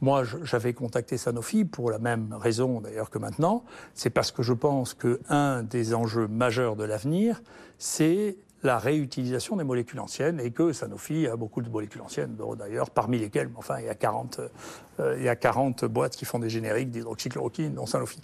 [0.00, 3.64] moi, j'avais contacté Sanofi pour la même raison d'ailleurs que maintenant.
[3.94, 7.42] C'est parce que je pense qu'un des enjeux majeurs de l'avenir,
[7.78, 12.90] c'est la réutilisation des molécules anciennes et que Sanofi a beaucoup de molécules anciennes, d'ailleurs,
[12.90, 14.40] parmi lesquelles, enfin, il y, a 40,
[15.00, 18.20] euh, il y a 40 boîtes qui font des génériques d'hydroxychloroquine, dont Sanofi.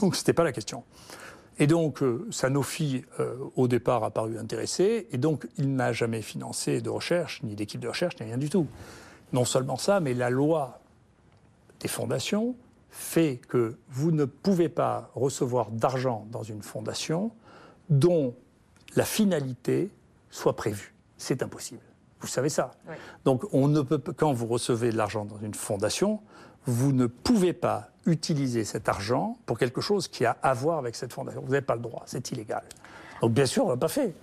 [0.00, 0.82] Donc, ce n'était pas la question.
[1.58, 6.20] Et donc, euh, Sanofi, euh, au départ, a paru intéressé, et donc il n'a jamais
[6.20, 8.66] financé de recherche, ni d'équipe de recherche, ni rien du tout.
[9.32, 10.80] Non seulement ça, mais la loi
[11.80, 12.54] des fondations
[12.90, 17.30] fait que vous ne pouvez pas recevoir d'argent dans une fondation
[17.90, 18.34] dont
[18.94, 19.90] la finalité
[20.30, 20.94] soit prévue.
[21.16, 21.82] C'est impossible.
[22.20, 22.72] Vous savez ça.
[23.24, 26.20] Donc, on ne peut, quand vous recevez de l'argent dans une fondation,
[26.64, 30.96] vous ne pouvez pas utiliser cet argent pour quelque chose qui a à voir avec
[30.96, 31.42] cette fondation.
[31.42, 32.62] Vous n'avez pas le droit, c'est illégal.
[33.20, 34.14] Donc bien sûr, on l'a pas fait.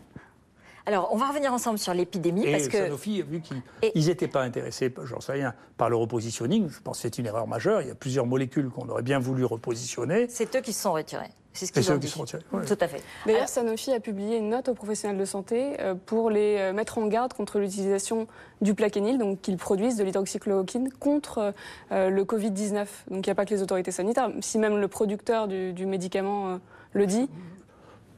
[0.86, 2.50] Alors, on va revenir ensemble sur l'épidémie.
[2.50, 2.78] parce que...
[2.78, 7.02] Sanofi, vu qu'ils n'étaient pas intéressés, j'en sais rien, par le repositioning, je pense que
[7.04, 7.82] c'est une erreur majeure.
[7.82, 10.28] Il y a plusieurs molécules qu'on aurait bien voulu repositionner.
[10.30, 11.30] C'est eux qui se sont retirés.
[11.54, 12.12] C'est ce qu'ils ont dit.
[12.12, 13.02] Tout à fait.
[13.28, 16.98] D'ailleurs, Sanofi a publié une note aux professionnels de santé euh, pour les euh, mettre
[16.98, 18.28] en garde contre l'utilisation
[18.62, 21.54] du plaquenil, donc qu'ils produisent de l'hydroxychloroquine contre
[21.92, 22.88] euh, le Covid-19.
[23.12, 26.60] Donc il n'y a pas que les autorités sanitaires, si même le producteur du, médicament
[26.94, 27.30] le dit.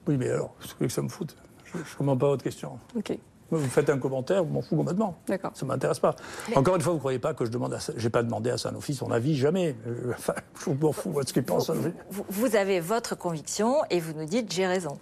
[0.08, 1.36] Oui, mais alors, ce que ça me fout
[1.66, 2.80] Je ne comprends pas votre question.
[2.96, 3.18] Ok.
[3.52, 5.18] Vous faites un commentaire, vous m'en fous complètement.
[5.28, 5.52] D'accord.
[5.54, 6.16] Ça ne m'intéresse pas.
[6.56, 7.80] Encore une fois, vous ne croyez pas que je demande à...
[7.96, 9.76] J'ai pas demandé à Sanofi son avis, jamais.
[10.10, 10.34] Enfin,
[10.66, 11.70] je m'en fous de ce qu'il pense.
[12.10, 14.98] Vous, vous avez votre conviction et vous nous dites j'ai raison.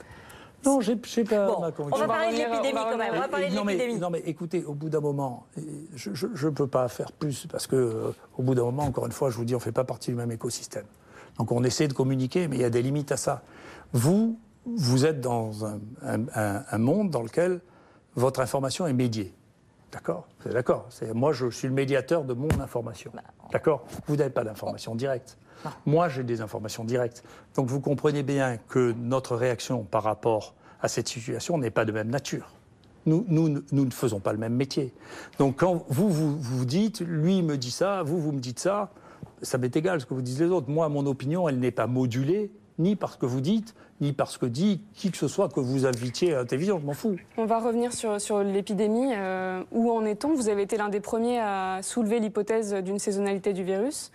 [0.65, 2.03] Non, j'ai pas ma conviction.
[2.03, 3.13] On va parler de l'épidémie quand même.
[3.13, 3.99] On va parler de l'épidémie.
[3.99, 5.45] Non, mais écoutez, au bout d'un moment,
[5.95, 9.11] je ne peux pas faire plus parce que, euh, au bout d'un moment, encore une
[9.11, 10.85] fois, je vous dis, on ne fait pas partie du même écosystème.
[11.37, 13.41] Donc on essaie de communiquer, mais il y a des limites à ça.
[13.91, 17.61] Vous, vous êtes dans un, un monde dans lequel
[18.15, 19.33] votre information est médiée.
[19.91, 20.27] D'accord?
[20.39, 20.89] Vous êtes d'accord?
[21.13, 23.11] Moi, je suis le médiateur de mon information.
[23.13, 23.85] Bah, d'accord?
[24.07, 25.37] Vous n'avez pas d'information directe.
[25.85, 27.23] Moi, j'ai des informations directes.
[27.55, 31.91] Donc, vous comprenez bien que notre réaction par rapport à cette situation n'est pas de
[31.91, 32.51] même nature.
[33.05, 34.93] Nous, nous, nous ne faisons pas le même métier.
[35.37, 38.91] Donc quand vous, vous, vous dites, lui me dit ça, vous, vous me dites ça,
[39.41, 40.69] ça m'est égal ce que vous disent les autres.
[40.69, 44.29] Moi, mon opinion, elle n'est pas modulée, ni par ce que vous dites, ni par
[44.29, 46.93] ce que dit qui que ce soit que vous invitiez à la télévision, je m'en
[46.93, 47.15] fous.
[47.37, 49.11] On va revenir sur, sur l'épidémie.
[49.13, 50.33] Euh, où en est-on?
[50.33, 54.11] Vous avez été l'un des premiers à soulever l'hypothèse d'une saisonnalité du virus.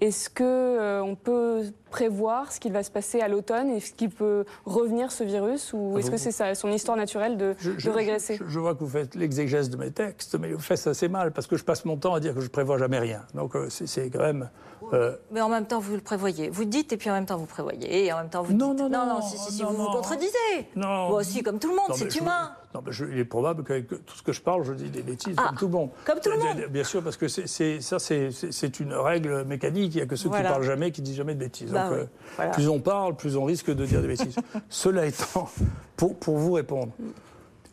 [0.00, 4.44] Est-ce qu'on euh, peut prévoir ce qui va se passer à l'automne Est-ce qu'il peut
[4.64, 5.72] revenir ce virus?
[5.72, 8.36] Ou Ah, est-ce que c'est son histoire naturelle de, de régresser?
[8.36, 11.08] je, je, vois que vous faites l'exégèse de mes textes, mais vous faites ça assez
[11.08, 13.22] mal, parce que je passe mon temps à dire que je prévois jamais rien.
[13.34, 14.50] Donc euh, c'est quand même...
[14.92, 15.16] Euh...
[15.30, 16.48] Mais en même temps, vous le prévoyez.
[16.48, 18.06] Vous dites, et puis en même temps, vous prévoyez.
[18.06, 18.84] Et en même temps, vous non, dites...
[18.84, 20.28] Non, non, non, non, si, si, si non, vous vous contredisez.
[20.76, 21.08] Non.
[21.08, 22.52] Bon, aussi, comme tout le monde, c'est humain.
[22.74, 25.02] Non, mais je, il est probable que tout ce que je parle, je dis des
[25.02, 25.90] bêtises, ah, comme tout le monde.
[26.04, 26.66] Comme tout le monde.
[26.70, 29.94] Bien sûr, parce que c'est ça, c'est une règle mécanique.
[29.94, 30.44] Il n'y a que ceux voilà.
[30.44, 31.72] qui parlent jamais qui disent jamais de bêtises.
[31.72, 31.98] Bah Donc, oui.
[32.00, 32.50] euh, voilà.
[32.50, 34.36] plus on parle, plus on risque de dire des bêtises.
[34.68, 35.48] Cela étant,
[35.96, 36.92] pour, pour vous répondre,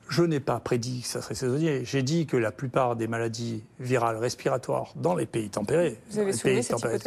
[0.08, 1.84] je n'ai pas prédit que ça serait saisonnier.
[1.84, 6.32] J'ai dit que la plupart des maladies virales respiratoires dans les pays tempérés, vous avez
[6.32, 7.00] les pays cette tempérés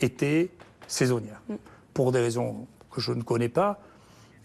[0.00, 0.50] étaient
[0.86, 1.42] saisonnières.
[1.48, 1.54] Mm.
[1.94, 3.80] Pour des raisons que je ne connais pas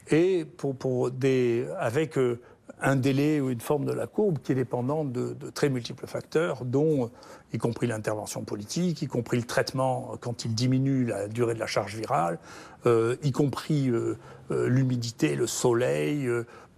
[0.09, 2.39] et pour, pour des, avec euh,
[2.81, 6.07] un délai ou une forme de la courbe qui est dépendante de, de très multiples
[6.07, 7.09] facteurs, dont
[7.53, 11.67] y compris l'intervention politique, y compris le traitement quand il diminue la durée de la
[11.67, 12.39] charge virale,
[12.85, 14.17] euh, y compris euh,
[14.49, 16.29] l'humidité, le soleil,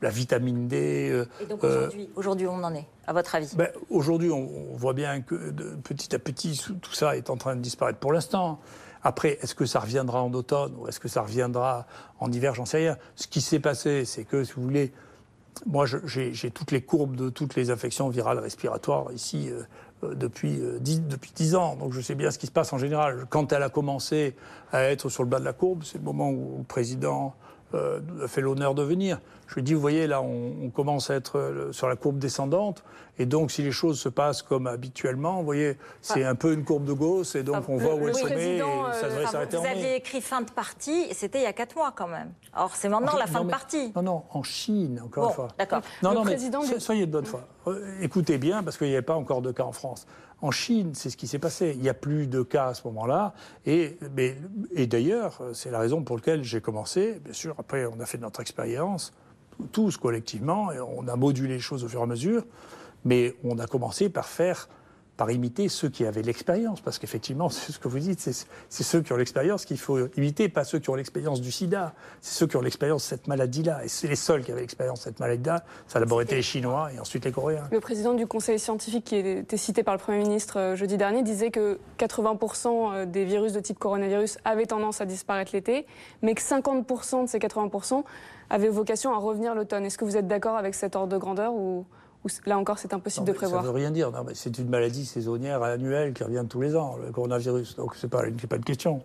[0.02, 1.10] la vitamine D.
[1.12, 3.50] euh, Et donc aujourd'hui, aujourd'hui, on en est, à votre avis?
[3.56, 7.38] Ben, Aujourd'hui, on, on, voit bien que de, petit à petit, tout ça est en
[7.38, 8.60] train de disparaître pour l'instant.
[9.04, 11.86] Après, est-ce que ça reviendra en automne ou est-ce que ça reviendra
[12.20, 12.98] en hiver J'en sais rien.
[13.16, 14.92] Ce qui s'est passé, c'est que, si vous voulez,
[15.66, 19.50] moi, j'ai toutes les courbes de toutes les infections virales respiratoires ici
[20.04, 21.76] euh, depuis, euh, 10, depuis 10 ans.
[21.76, 23.26] Donc je sais bien ce qui se passe en général.
[23.30, 24.36] Quand elle a commencé
[24.72, 27.36] à être sur le bas de la courbe, c'est le moment où le président
[27.74, 29.20] euh, a fait l'honneur de venir.
[29.48, 31.96] Je lui ai dit, vous voyez, là, on, on, commence à être euh, sur la
[31.96, 32.84] courbe descendante.
[33.20, 36.64] Et donc, si les choses se passent comme habituellement, vous voyez, c'est un peu une
[36.64, 37.36] courbe de Gauss.
[37.36, 38.58] Et donc, on voit où est le sommet.
[38.58, 38.62] Et
[38.94, 39.72] ça devrait s'arrêter Vous en mai.
[39.72, 42.32] aviez écrit fin de partie, et c'était il y a 4 mois quand même.
[42.54, 43.92] Alors, c'est maintenant En- la fin non, de partie.
[43.96, 45.48] Non, non, en Chine, encore Bon, une fois.
[45.58, 45.82] d'accord.
[46.04, 47.42] Non, Le non, mais du- soyez de bonne foi.
[47.68, 50.08] Euh, Écoutez bien, parce qu'il n'y avait pas encore de cas en France.
[50.42, 51.74] En Chine, c'est ce qui s'est passé.
[51.76, 53.34] Il n'y a plus de cas à ce moment-là.
[53.66, 53.98] Et,
[54.88, 57.20] d'ailleurs, c'est la raison pour laquelle j'ai commencé.
[57.24, 59.14] Bien sûr, après, on a fait notre expérience,
[59.72, 62.44] tous collectivement, et on a modulé les choses au fur et à mesure.
[63.06, 64.68] Mais on a commencé par faire,
[65.18, 66.82] par imiter ceux qui avaient l'expérience.
[66.82, 70.50] Parce qu'effectivement, c'est ce que vous dites, c'est ceux qui ont l'expérience qu'il faut imiter,
[70.50, 71.94] pas ceux qui ont l'expérience du sida.
[72.22, 73.84] C'est ceux qui ont l'expérience de cette maladie-là.
[73.84, 75.64] Et c'est les seuls qui avaient l'expérience de cette maladie-là.
[75.88, 77.68] Ça a d'abord été les Chinois et ensuite les Coréens.
[77.72, 81.24] Le président du conseil scientifique qui était cité par le Premier ministre euh, jeudi dernier
[81.24, 85.86] disait que 80% des virus de type coronavirus avaient tendance à disparaître l'été,
[86.22, 88.04] mais que 50% de ces 80%
[88.50, 89.86] avaient vocation à revenir l'automne.
[89.86, 91.86] Est-ce que vous êtes d'accord avec cet ordre de grandeur ou,
[92.26, 94.12] ou là encore c'est impossible Non, de prévoir Ça veut rien dire.
[94.34, 97.76] C'est une maladie saisonnière annuelle qui revient tous les ans, le coronavirus.
[97.76, 99.02] Donc pas, une- c'est pas une question.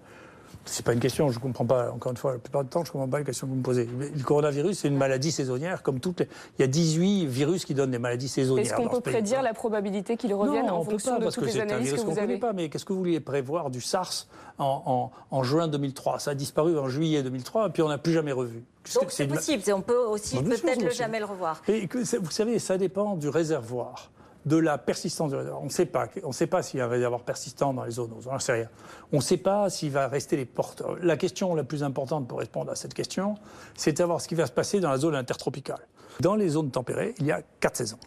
[0.66, 1.28] C'est pas une question.
[1.30, 1.90] Je comprends pas.
[1.90, 3.62] Encore une fois, la plupart du temps, je comprends pas la question que vous me
[3.62, 3.86] posez.
[3.98, 6.28] Le coronavirus, c'est une maladie saisonnière, comme toutes les.
[6.58, 8.66] Il y a 18 virus qui donnent des maladies saisonnières.
[8.66, 11.44] Est-ce qu'on peut prédire la probabilité qu'il revienne non, en fonction pas, de parce toutes
[11.44, 12.52] que les c'est un analyses virus que qu'on vous ne connaît avez pas.
[12.52, 14.26] Mais qu'est-ce que vous vouliez prévoir du SARS
[14.58, 17.98] en, en- en juin 2003 Ça a disparu en juillet 2003, et puis on n'a
[17.98, 18.62] plus jamais revu.
[18.94, 21.62] Donc c'est une- possible, on peut aussi Bah, peut-être jamais le revoir.
[21.68, 24.10] Et que vous savez, ça dépend du réservoir,
[24.46, 25.32] de la persistance.
[25.32, 26.08] On ne sait pas.
[26.24, 28.28] On sait pas s'il y a un réservoir persistant dans les zoonoses.
[28.30, 28.68] On sait rien.
[29.12, 30.96] On ne sait pas s'il va rester les porteurs.
[31.02, 33.34] La question la plus importante pour répondre à cette question,
[33.74, 35.86] c'est de savoir ce qui va se passer dans la zone intertropicale.
[36.20, 37.98] Dans les zones tempérées, il y a quatre saisons.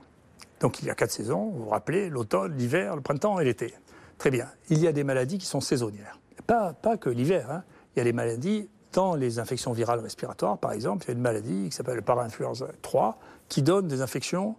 [0.60, 3.74] Donc il y a quatre saisons, vous vous rappelez, l'automne, l'hiver, le printemps et l'été.
[4.18, 4.48] Très bien.
[4.70, 6.20] Il y a des maladies qui sont saisonnières.
[6.48, 7.52] Pas, pas que l'hiver.
[7.52, 7.64] hein.
[7.96, 11.06] Il y a des maladies dans les infections virales respiratoires, par exemple.
[11.06, 13.18] Il y a une maladie qui s'appelle le parainfluenza 3
[13.50, 14.56] qui donne des infections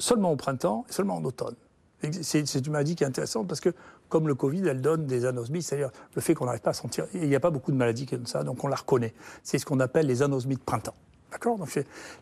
[0.00, 1.54] seulement au printemps et seulement en automne.
[2.22, 3.74] C'est une maladie qui est intéressante parce que,
[4.08, 7.06] comme le Covid, elle donne des anosmies, c'est-à-dire le fait qu'on n'arrive pas à sentir.
[7.12, 9.12] Il n'y a pas beaucoup de maladies donnent ça, donc on la reconnaît.
[9.42, 10.94] C'est ce qu'on appelle les anosmies de printemps.
[11.30, 11.58] D'accord?
[11.58, 11.74] Donc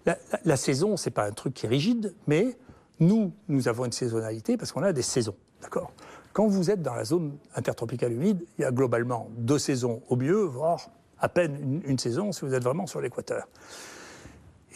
[0.05, 2.59] la, la- la saison, c'est pas un truc qui est rigide, mais
[3.01, 5.37] nous, nous avons une saisonnalité parce qu'on a des saisons.
[5.63, 5.93] D'accord?
[6.33, 10.17] Quand vous êtes dans la zone intertropicale humide, il y a globalement deux saisons au
[10.17, 13.49] mieux, voire à peine une, saison si vous êtes vraiment sur l'équateur.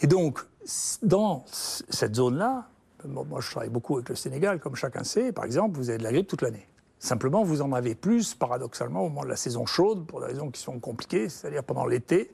[0.01, 0.39] Et donc,
[1.01, 2.67] dans cette zone-là,
[3.07, 6.03] moi je travaille beaucoup avec le Sénégal, comme chacun sait, par exemple, vous avez de
[6.03, 6.67] la grippe toute l'année.
[6.99, 10.49] Simplement, vous en avez plus, paradoxalement, au moment de la saison chaude, pour des raisons
[10.49, 12.31] qui sont compliquées, c'est-à-dire pendant l'été,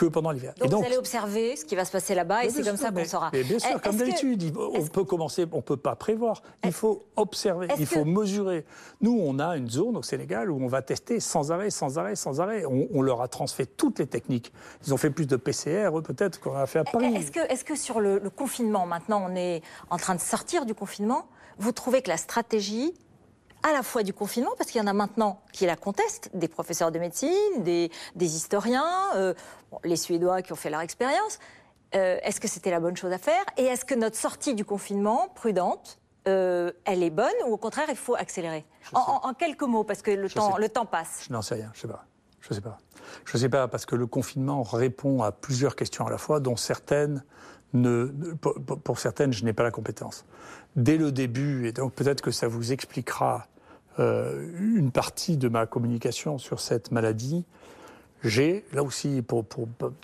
[0.00, 0.54] que pendant l'hiver.
[0.58, 3.04] Donc, vous allez observer ce qui va se passer là-bas et c'est comme ça qu'on
[3.04, 3.30] saura.
[3.30, 6.42] bien sûr, comme d'habitude, on peut commencer, on ne peut pas prévoir.
[6.64, 8.64] Il faut observer, il faut mesurer.
[9.02, 12.16] Nous, on a une zone au Sénégal où on va tester sans arrêt, sans arrêt,
[12.16, 12.64] sans arrêt.
[12.64, 14.52] On, leur a transféré toutes les techniques.
[14.86, 17.14] Ils ont fait plus de PCR, peut-être, qu'on a fait à Paris.
[17.14, 20.74] Est-ce que, est que, sur le confinement, maintenant on est en train de sortir du
[20.74, 21.26] confinement,
[21.58, 22.94] vous trouvez que la stratégie
[23.62, 26.48] à la fois du confinement, parce qu'il y en a maintenant qui la contestent, des
[26.48, 29.34] professeurs de médecine, des, historiens, euh,
[29.84, 31.38] les Suédois qui ont fait leur expérience.
[31.94, 33.44] Euh, est-ce que c'était la bonne chose à faire?
[33.56, 35.98] Et est-ce que notre sortie du confinement, prudente,
[36.28, 38.64] euh, elle est bonne ou au contraire il faut accélérer?
[38.92, 41.24] En, quelques mots, parce que le, temps, le temps passe.
[41.26, 42.04] Je n'en sais rien, je ne sais pas.
[42.40, 42.78] Je sais pas.
[43.24, 46.56] Je sais pas, parce que le confinement répond à plusieurs questions à la fois, dont
[46.56, 47.24] certaines
[48.84, 50.24] pour, certaines, je n'ai pas la compétence.
[50.76, 53.46] Dès le début, et donc peut-être que ça vous expliquera
[53.98, 57.44] euh, une partie de ma communication sur cette maladie,
[58.22, 59.44] j'ai, là aussi, pour,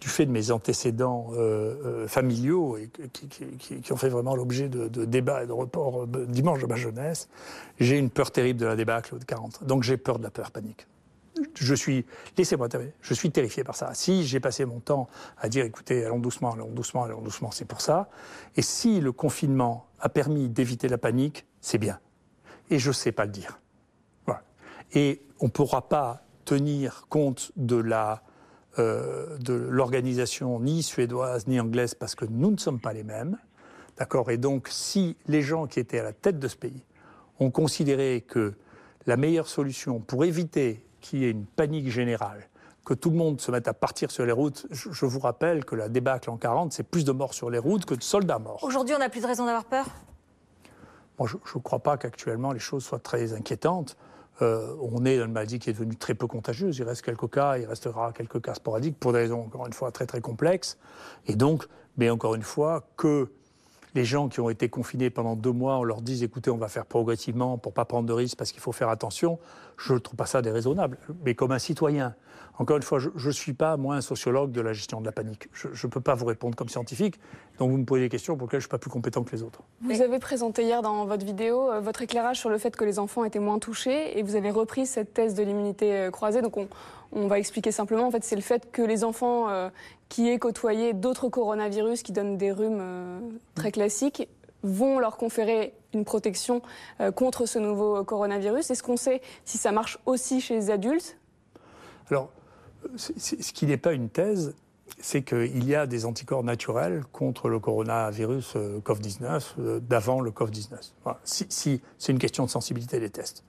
[0.01, 5.05] du fait de mes antécédents euh, euh, familiaux, et qui, ont fait vraiment l'objet de,
[5.05, 7.29] débats et de reports dimanche de ma jeunesse,
[7.79, 9.65] j'ai une peur terrible de la débâcle de 40.
[9.65, 10.87] Donc j'ai peur de la peur panique
[11.55, 12.07] je suis,
[12.37, 12.69] laissez-moi
[13.01, 13.93] je suis terrifié par ça.
[13.95, 15.09] Si j'ai passé mon temps
[15.39, 18.09] à dire, écoutez, allons doucement, allons doucement, allons doucement, c'est pour ça.
[18.57, 21.99] Et si le confinement a permis d'éviter la panique, c'est bien.
[22.71, 23.61] Et je ne sais pas le dire.
[24.93, 28.23] Et on ne pourra pas tenir compte de la
[28.79, 33.39] euh, de l'organisation ni suédoise ni anglaise parce que nous ne sommes pas les mêmes.
[33.97, 34.31] D'accord?
[34.31, 36.85] Et donc, si les gens qui étaient à la tête de ce pays
[37.41, 38.53] ont considéré que
[39.07, 42.49] la meilleure solution pour éviter qu'il y ait une panique générale,
[42.85, 44.67] que tout le monde se mette à partir sur les routes.
[44.71, 47.85] Je, vous rappelle que la débâcle en 40, c'est plus de morts sur les routes
[47.85, 48.63] que de soldats morts.
[48.63, 49.87] Aujourd'hui, on n'a plus de raison d'avoir peur?
[51.19, 53.97] Moi, je ne crois pas qu'actuellement les choses soient très inquiétantes.
[54.43, 56.77] Euh, on est dans une maladie qui est devenue très peu contagieuse.
[56.79, 59.93] Il reste quelques cas, il restera quelques cas sporadiques pour des raisons, encore une fois,
[59.93, 60.77] très très complexes.
[61.27, 63.31] Et donc, mais encore une fois, que
[63.97, 66.69] les gens qui ont été confinés pendant deux mois, on leur dise écoutez, on va
[66.69, 69.39] faire progressivement pour pas prendre de risques parce qu'il faut faire attention,
[69.77, 70.99] je ne trouve pas ça déraisonnable.
[71.25, 72.15] Mais comme un citoyen,
[72.59, 75.13] encore une fois, je ne suis pas, moi, un sociologue de la gestion de la
[75.13, 75.49] panique.
[75.53, 77.19] Je ne peux pas vous répondre comme scientifique.
[77.59, 79.33] Donc vous me posez des questions pour lesquelles je ne suis pas plus compétent que
[79.33, 79.63] les autres.
[79.83, 82.99] Vous avez présenté hier dans votre vidéo euh, votre éclairage sur le fait que les
[82.99, 86.43] enfants étaient moins touchés et vous avez repris cette thèse de l'immunité euh, croisée.
[86.43, 86.69] Donc on,
[87.13, 89.69] on va expliquer simplement, en fait, c'est le fait que les enfants euh,
[90.09, 93.21] qui aient côtoyé d'autres coronavirus qui donnent des rhumes euh,
[93.55, 94.29] très classiques
[94.63, 96.63] vont leur conférer une protection
[97.01, 98.71] euh, contre ce nouveau coronavirus.
[98.71, 101.19] Est-ce qu'on sait si ça marche aussi chez les adultes?
[102.11, 102.31] Alors,
[102.97, 104.55] ce qui n'est pas une thèse,
[105.01, 108.55] c'est qu'il y a des anticorps naturels contre le coronavirus
[108.85, 110.93] COVID-19 d'avant le COVID-19.
[111.25, 113.45] Si, c'est une question de sensibilité des tests.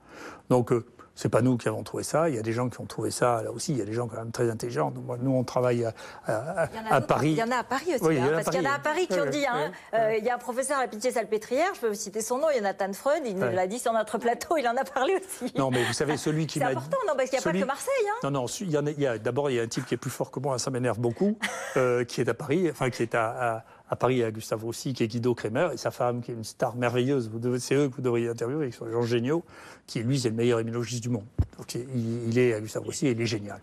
[0.50, 0.72] Donc,
[1.18, 2.28] c'est pas nous qui avons trouvé ça.
[2.28, 3.72] Il y a des gens qui ont trouvé ça là aussi.
[3.72, 4.92] Il y a des gens quand même très intelligents.
[5.20, 7.32] nous, on travaille à, Paris.
[7.32, 8.16] Il y en a à Paris aussi.
[8.16, 9.44] Hein, parce qu'il y en a à Paris qui ont dit.
[9.44, 11.74] Hein, euh, il y a un professeur à la Pitié-Salpêtrière.
[11.74, 12.46] Je peux vous citer son nom.
[12.54, 13.22] Il y en a Tan Freud.
[13.26, 14.58] Il nous l'a dit sur notre plateau.
[14.58, 15.52] Il en a parlé aussi.
[15.58, 16.66] Non, mais vous savez, celui qui m'a.
[16.66, 17.94] C'est important, non, parce qu'il n'y a pas que Marseille.
[18.08, 18.18] Hein.
[18.22, 18.46] Non, non.
[18.46, 20.60] Il y, a, d'abord, il y a un type qui est plus fort que moi.
[20.60, 21.36] Ça m'énerve beaucoup.
[21.76, 22.68] Euh, qui est à Paris.
[22.70, 23.64] Enfin, qui est à à
[23.96, 26.34] Paris, il y a Gustave Rossi, qui est Guido Kremer, et sa femme, qui est
[26.34, 27.30] une star merveilleuse.
[27.58, 29.44] C'est eux que vous devriez interviewer, ils sont des gens géniaux,
[29.86, 31.26] qui, lui, c'est le meilleur immunologiste du monde.
[31.56, 33.60] Donc, il, est à Gustave Rossi, et il est génial.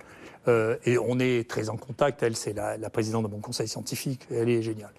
[0.48, 2.22] Euh, et on est très en contact.
[2.24, 4.28] Elle, c'est la, présidente de mon conseil scientifique.
[4.32, 4.94] elle est géniale.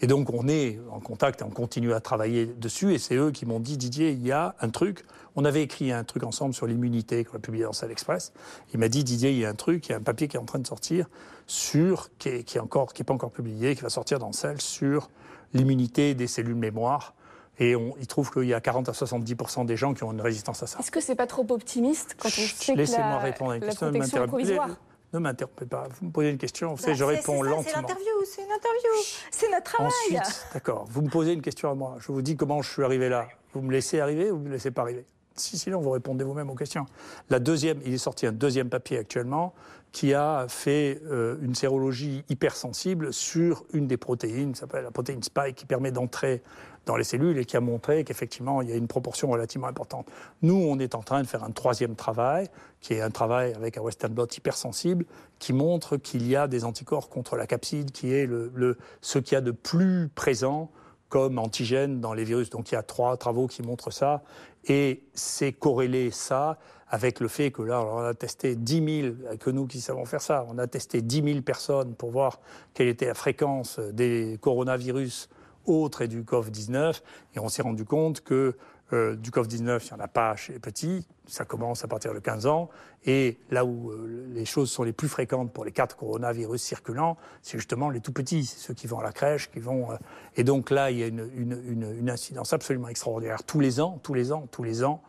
[0.00, 2.94] Et donc, on est en contact et on continue à travailler dessus.
[2.94, 5.04] Et c'est eux qui m'ont dit, Didier, il y a un truc.
[5.34, 8.32] On avait écrit un truc ensemble sur l'immunité qu'on a publié dans Salle Express.
[8.74, 10.36] Il m'a dit, Didier, il y a un truc, il y a un papier qui
[10.36, 11.08] est en train de sortir
[11.52, 14.32] sur, qui est, qui est encore, qui est pas encore publié, qui va sortir dans
[14.32, 15.10] Cell sur
[15.52, 17.14] l'immunité des cellules mémoire.
[17.58, 19.36] Et on, il trouve qu'il y a 40 à 70
[19.66, 20.78] des gens qui ont une résistance à ça.
[20.78, 23.90] Est-ce que c'est pas trop optimiste quand on sait que la, répondre à une question,
[23.90, 24.70] protection provisoire
[25.12, 25.88] ne m'interrompez pas.
[26.00, 27.62] Vous me posez une question, bah, je réponds lentement.
[27.62, 28.90] C'est l'interview, c'est une interview,
[29.30, 29.92] c'est notre travail.
[30.08, 31.96] Ensuite, d'accord, vous me posez une question à moi.
[31.98, 33.28] Je vous dis comment je suis arrivé là.
[33.52, 35.04] Vous me laissez arriver ou vous ne me laissez pas arriver?
[35.36, 36.86] Si, sinon, vous répondez vous-même aux questions.
[37.28, 39.52] La deuxième, il est sorti un deuxième papier actuellement
[39.92, 45.22] qui a fait euh, une sérologie hypersensible sur une des protéines, ça s'appelle la protéine
[45.22, 46.42] spike, qui permet d'entrer
[46.86, 50.08] dans les cellules et qui a montré qu'effectivement, il y a une proportion relativement importante.
[50.40, 52.48] Nous, on est en train de faire un troisième travail,
[52.80, 55.04] qui est un travail avec un Western blot hypersensible,
[55.38, 59.34] qui montre qu'il y a des anticorps contre la capside, qui est le, ce qu'il
[59.34, 60.70] y a de plus présent
[61.08, 62.48] comme antigène dans les virus.
[62.50, 64.22] Donc il y a trois travaux qui montrent ça.
[64.64, 66.58] Et c'est corrélé ça
[66.92, 70.20] avec le fait que là, on a testé 10 000, que nous qui savons faire
[70.20, 72.38] ça, on a testé 10 000 personnes pour voir
[72.74, 75.30] quelle était la fréquence des coronavirus
[75.64, 77.00] autres et du COVID-19.
[77.34, 78.54] Et on s'est rendu compte que
[78.92, 81.06] Euh, du Covid-19, il n'y en a pas chez les petits.
[81.26, 82.68] Ça commence à partir de 15 ans.
[83.06, 87.16] Et là où euh, les choses sont les plus fréquentes pour les quatre coronavirus circulants,
[87.40, 89.92] c'est justement les tout petits, ceux qui vont à la crèche, qui vont.
[89.92, 89.96] Euh,
[90.36, 93.44] et donc là, il y a une, incidence absolument extraordinaire.
[93.44, 95.00] Tous les ans, tous les ans, tous les ans,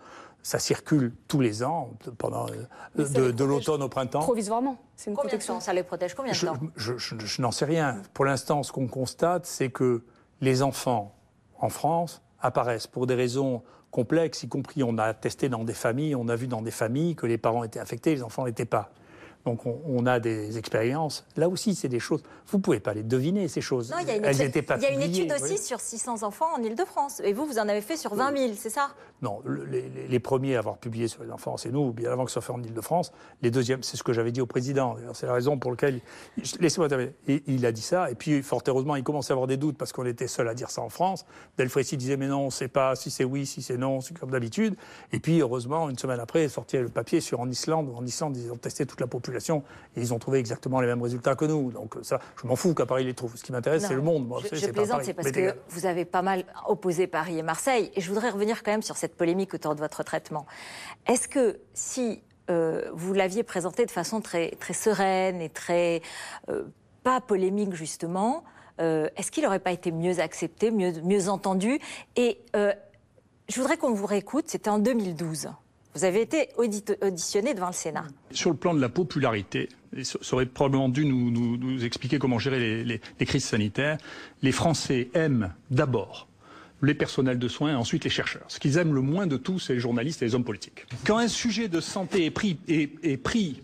[0.43, 2.45] ça circule tous les ans, pendant
[2.95, 4.19] de, l'automne au printemps.
[4.19, 5.59] Provisoirement, c'est une protection.
[5.61, 6.13] ça les protège?
[6.13, 6.59] Combien de temps?
[6.75, 8.01] Je, je n'en sais rien.
[8.13, 10.03] Pour l'instant, ce qu'on constate, c'est que
[10.41, 11.15] les enfants
[11.59, 16.15] en France apparaissent pour des raisons complexes, y compris on a testé dans des familles,
[16.15, 18.91] on a vu dans des familles que les parents étaient affectés, les enfants n'étaient pas.
[19.45, 21.25] Donc on, a des expériences.
[21.35, 22.23] Là aussi, c'est des choses.
[22.47, 23.91] Vous ne pouvez pas les deviner, ces choses.
[23.91, 25.81] Non, il y a une, Elles étude, pas il y a une étude aussi sur
[25.81, 27.21] 600 enfants en Ile-de-France.
[27.25, 28.91] Et vous, vous en avez fait sur 20 000, c'est ça?
[29.21, 29.41] Non,
[30.09, 32.41] les, premiers à avoir publié sur les enfants, c'est nous, bien avant que ce soit
[32.41, 33.11] fait en Ile-de-France.
[33.41, 34.95] Les deuxièmes, c'est ce que j'avais dit au président.
[35.13, 35.99] C'est la raison pour laquelle.
[36.59, 37.11] Laissez-moi terminer.
[37.27, 38.11] Il a dit ça.
[38.11, 40.53] Et puis, fort heureusement, il commençait à avoir des doutes parce qu'on était seul à
[40.53, 41.25] dire ça en France.
[41.57, 44.17] Delfrécy disait Mais non, on ne sait pas si c'est oui, si c'est non, c'est
[44.17, 44.75] comme d'habitude.
[45.11, 47.93] Et puis, heureusement, une semaine après, sortait le papier sur en Islande.
[47.93, 49.32] En Islande, ils ont testé toute la population.
[49.95, 51.71] Et ils ont trouvé exactement les mêmes résultats que nous.
[51.71, 53.35] Donc ça, je m'en fous qu'à Paris les trouve.
[53.35, 54.27] Ce qui m'intéresse, c'est le monde.
[54.27, 57.91] Moi, je, je plaisante, c'est parce que vous avez pas mal opposé Paris et Marseille.
[57.95, 60.45] Et je voudrais revenir quand même sur cette polémique autour de votre traitement.
[61.07, 66.01] Est-ce que si euh, vous l'aviez présenté de façon très, très sereine et très
[66.49, 66.63] euh,
[67.03, 68.43] pas polémique justement,
[68.81, 71.79] euh, est-ce qu'il n'aurait pas été mieux accepté, mieux, mieux entendu?
[72.15, 75.49] Et je voudrais qu'on vous réécoute, c'était en 2012.
[75.95, 78.05] Vous avez été auditionné devant le Sénat.
[78.31, 79.69] Sur le plan de la popularité,
[80.01, 83.97] ça aurait probablement dû nous, expliquer comment gérer les, crises sanitaires.
[84.41, 86.27] Les Français aiment d'abord
[86.81, 88.43] les personnels de soins et ensuite les chercheurs.
[88.49, 90.85] Ce qu'ils aiment le moins de tout, c'est les journalistes et les hommes politiques.
[91.05, 93.61] Quand un sujet de santé est pris, est pris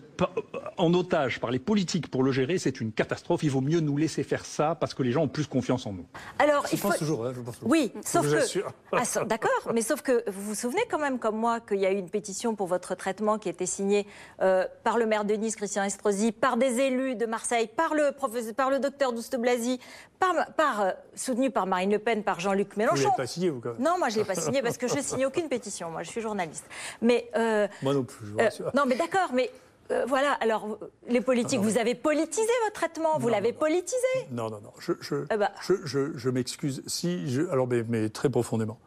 [0.77, 3.43] en otage par les politiques pour le gérer, c'est une catastrophe.
[3.43, 5.93] Il vaut mieux nous laisser faire ça parce que les gens ont plus confiance en
[5.93, 6.05] nous.
[6.39, 7.71] Alors, je il pense toujours, hein, je pense toujours.
[7.71, 8.59] Oui, sauf que.
[8.91, 11.91] Ah, d'accord, mais sauf que vous vous souvenez quand même, comme moi, qu'il y a
[11.91, 14.07] eu une pétition pour votre traitement qui a été signée
[14.41, 18.11] euh, par le maire de Nice, Christian Estrosi, par des élus de Marseille, par le,
[18.11, 19.79] professeur, par le docteur Douste Blasi,
[20.19, 22.95] par, par euh, soutenu par Marine Le Pen, par Jean-Luc Mélenchon.
[22.95, 23.81] Vous l'avez pas signé, vous, quand même.
[23.81, 25.91] Non, moi, je ne l'ai pas signé parce que je ne signe aucune pétition.
[25.91, 26.65] Moi, je suis journaliste.
[27.01, 27.29] Mais.
[27.35, 29.51] Euh, moi non plus, je vous non, mais d'accord, mais
[29.91, 30.77] euh, voilà, alors
[31.07, 33.97] les politiques, vous avez politisé votre traitement, vous l'avez politisé.
[34.31, 35.49] Non, non, non, je, je, ben.
[35.61, 38.77] je, m'excuse si, je, alors mais, très profondément,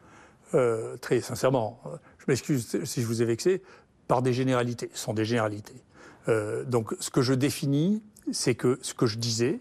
[0.55, 1.81] euh, très sincèrement,
[2.19, 3.63] je m'excuse si je vous ai vexé
[4.07, 5.83] par des généralités, ce sont des généralités.
[6.29, 9.59] Euh, donc ce que je définis, c'est que ce que je disais,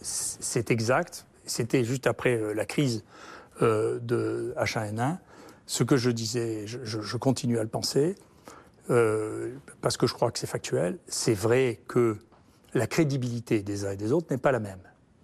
[0.00, 3.04] c'est exact, c'était juste après la crise
[3.60, 5.18] de H1N1,
[5.66, 8.14] ce que je disais, je continue à le penser,
[8.90, 12.16] euh, parce que je crois que c'est factuel, c'est vrai que
[12.74, 14.80] la crédibilité des uns et des autres n'est pas la même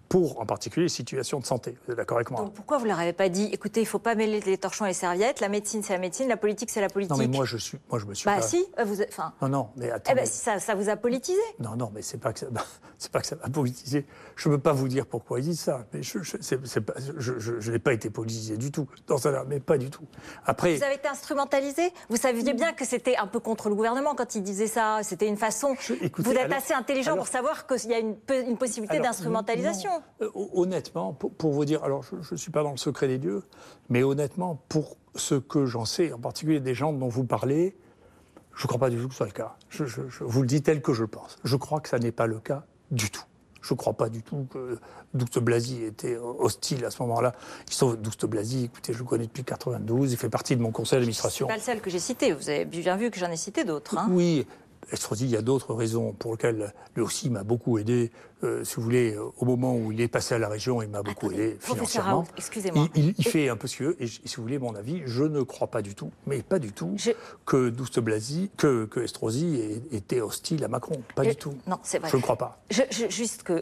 [0.09, 1.77] pour en particulier les situations de santé.
[1.85, 3.89] Vous êtes d'accord avec moi Donc pourquoi vous leur avez pas dit, écoutez, il ne
[3.89, 6.69] faut pas mêler les torchons et les serviettes, la médecine c'est la médecine, la politique
[6.69, 7.11] c'est la politique?
[7.11, 8.25] Non mais moi je suis, moi je me suis.
[8.25, 8.41] Bah pas...
[8.41, 9.33] si, euh, vous, enfin.
[9.41, 10.11] Non non, mais attends.
[10.11, 11.41] Eh ben, ça, ça, vous a politisé.
[11.59, 12.47] Non non, mais c'est pas que ça,
[12.97, 14.05] c'est pas que ça m'a politisé.
[14.35, 17.71] Je ne peux pas vous dire pourquoi ils disent ça, mais je, je, pas, je,
[17.71, 20.05] n'ai pas été politisé du tout dans ça, mais pas du tout.
[20.45, 20.75] Après.
[20.75, 21.91] Vous avez été instrumentalisé?
[22.09, 24.99] Vous saviez bien que c'était un peu contre le gouvernement quand il disait ça.
[25.03, 25.75] C'était une façon.
[26.17, 28.15] vous êtes assez intelligent pour savoir qu'il y a une,
[28.47, 29.89] une possibilité d'instrumentalisation.
[30.21, 33.43] Euh, honnêtement pour, vous dire, alors je ne suis pas dans le secret des dieux,
[33.89, 37.75] mais honnêtement, pour ce que j'en sais, en particulier des gens dont vous parlez,
[38.55, 39.57] je ne crois pas du tout que ce soit le cas.
[39.69, 39.83] Je,
[40.21, 41.37] vous le dis tel que je le pense.
[41.43, 43.25] Je crois que ça n'est pas le cas du tout.
[43.61, 44.77] Je ne crois pas du tout que
[45.13, 47.33] Douste Blasi était hostile à ce moment-là.
[47.69, 50.99] Sauf Douste Blasi, écoutez, je le connais depuis 92, il fait partie de mon conseil
[50.99, 51.47] d'administration.
[51.47, 53.63] C'est pas le seul que j'ai cité, vous avez bien vu que j'en ai cité
[53.63, 53.97] d'autres.
[53.97, 54.07] Hein.
[54.11, 54.45] oui,
[54.91, 58.11] Estrosi, il y a d'autres raisons pour lesquelles lui aussi m'a beaucoup aidé.
[58.43, 60.89] Euh, si vous voulez, euh, au moment où il est passé à la région, il
[60.89, 62.25] m'a beaucoup aidé financièrement.
[62.37, 62.87] Excusez-moi.
[62.95, 63.97] Il, fait un peu ce qu'il veut.
[64.01, 66.71] Et si vous voulez mon avis, je ne crois pas du tout, mais pas du
[66.71, 66.95] tout,
[67.45, 71.01] que Douste Blasi, que, que Estrosi était hostile à Macron.
[71.15, 71.55] Pas du tout.
[71.67, 72.09] Non, c'est vrai.
[72.09, 72.59] Je ne crois pas.
[72.69, 73.59] juste que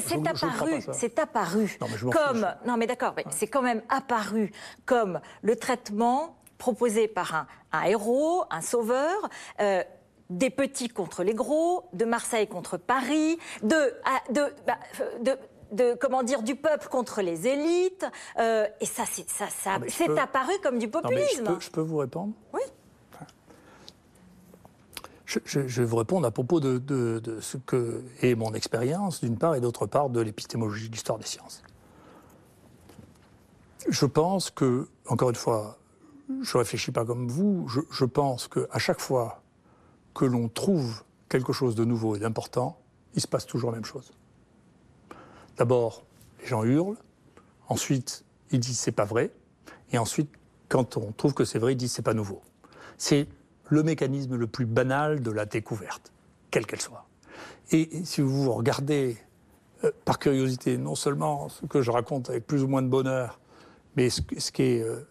[0.00, 1.78] c'est apparu, c'est apparu
[2.10, 4.52] comme non mais d'accord, c'est quand même apparu
[4.86, 9.16] comme le traitement proposé par un, un héros, un sauveur.
[9.60, 9.82] Euh,
[10.38, 13.94] des petits contre les gros, de Marseille contre Paris, de,
[14.66, 14.78] bah,
[15.20, 15.36] de,
[15.72, 18.06] de comment dire du peuple contre les élites
[18.38, 21.56] euh, et ça c'est ça, ça c'est apparu comme du populisme.
[21.58, 22.60] je, peux, vous répondre Oui.
[25.24, 29.54] Je, vais vous répondre à propos de, de, ce que est mon expérience, d'une part,
[29.54, 31.62] et d'autre part, de l'épistémologie de l'histoire des sciences.
[33.88, 35.78] Je pense que, encore une fois,
[36.42, 39.41] je ne réfléchis pas comme vous, je, je pense qu'à chaque fois
[40.14, 42.78] que l'on trouve quelque chose de nouveau et d'important,
[43.14, 44.12] il se passe toujours la même chose.
[45.56, 46.04] D'abord,
[46.40, 46.96] les gens hurlent,
[47.68, 49.30] ensuite, ils disent c'est pas vrai,
[49.92, 50.30] et ensuite,
[50.68, 52.42] quand on trouve que c'est vrai, ils disent c'est pas nouveau.
[52.96, 53.28] C'est
[53.68, 56.12] le mécanisme le plus banal de la découverte,
[56.50, 57.06] quelle qu'elle soit.
[57.70, 59.16] Et si vous regardez
[59.84, 63.40] euh, par curiosité non seulement ce que je raconte avec plus ou moins de bonheur,
[63.96, 65.06] mais ce, qui est euh,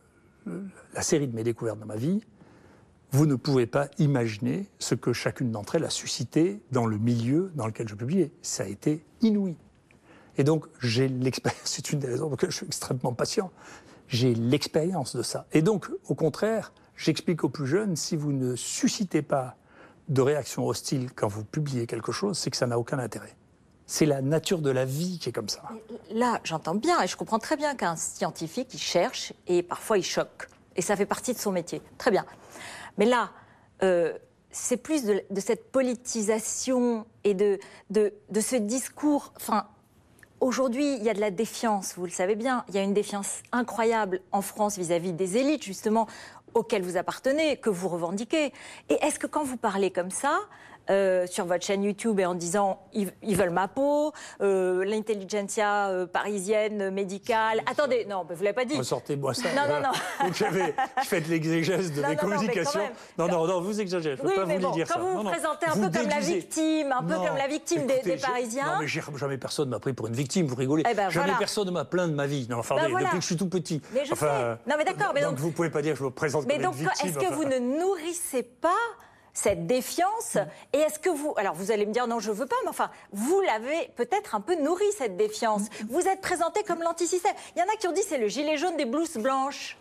[0.94, 2.22] la série de mes découvertes dans ma vie,
[3.12, 7.52] vous ne pouvez pas imaginer ce que chacune d'entre elles a suscité dans le milieu
[7.56, 8.32] dans lequel je publiais.
[8.42, 9.58] Ça a été inouï.
[10.38, 13.52] Et donc, j'ai l'expérience, c'est une des raisons pour lesquelles je suis extrêmement patient.
[14.08, 15.46] J'ai l'expérience de ça.
[15.52, 19.56] Et donc, au contraire, j'explique aux plus jeunes, si vous ne suscitez pas
[20.08, 23.36] de réaction hostile quand vous publiez quelque chose, c'est que ça n'a aucun intérêt.
[23.88, 25.64] C'est la nature de la vie qui est comme ça.
[26.12, 30.04] Là, j'entends bien et je comprends très bien qu'un scientifique, il cherche et parfois il
[30.04, 30.50] choque.
[30.78, 31.82] Et ça fait partie de son métier.
[31.98, 32.26] Très bien.
[32.98, 33.32] Mais là,
[33.84, 34.18] euh,
[34.52, 39.34] c'est plus de, cette politisation et de, de, ce discours.
[39.36, 39.68] Enfin,
[40.40, 42.66] Aujourd'hui, il y a de la défiance, vous le savez bien.
[42.68, 46.08] Il y a une défiance incroyable en France vis-à-vis des élites, justement,
[46.56, 48.52] auxquelles vous appartenez, que vous revendiquez.
[48.90, 50.40] Et est-ce que quand vous parlez comme ça,
[50.90, 56.06] euh, sur votre chaîne YouTube et en disant ils, veulent ma peau, euh, l'intelligentsia euh,
[56.06, 57.62] parisienne médicale.
[57.66, 58.78] Attendez, non, vous l'avez pas dit.
[58.78, 59.50] Ressortez-moi ça.
[59.56, 59.92] Non, non, non.
[60.26, 60.74] Donc j'avais,
[61.04, 62.82] je fais de l'exégèse de mes communications.
[63.18, 64.18] Non, non, non, vous exagérez.
[64.18, 65.00] Je ne peux pas vous bon, dire quand ça.
[65.00, 68.18] Quand vous vous présentez un peu comme la victime, un peu comme la victime des,
[68.18, 68.66] Parisiens.
[68.66, 70.48] Non, mais jamais personne m'a pris pour une victime.
[70.48, 70.84] Vous rigolez.
[70.90, 72.48] Eh ben, jamais personne ne m'a plaint de ma vie.
[72.50, 73.82] Non, enfin, ben depuis que je suis tout petit.
[73.94, 74.26] Mais je sais.
[74.68, 75.14] Non, mais d'accord.
[75.14, 76.88] donc, vous pouvez pas dire que je me présente comme une victime.
[77.04, 78.70] Mais donc, est-ce que vous ne nourrissez pas
[79.34, 80.38] cette défiance
[80.74, 82.90] Et est-ce que vous, alors vous allez me dire non, je veux pas, mais enfin,
[83.12, 85.64] vous l'avez peut-être un peu nourri cette défiance.
[85.90, 87.34] Vous êtes présenté comme l'antisystème.
[87.56, 89.78] Il y en a qui ont dit c'est le gilet jaune des blouses blanches.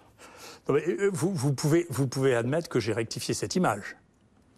[0.69, 3.97] Euh, vous, vous, pouvez, vous pouvez admettre que j'ai rectifié cette image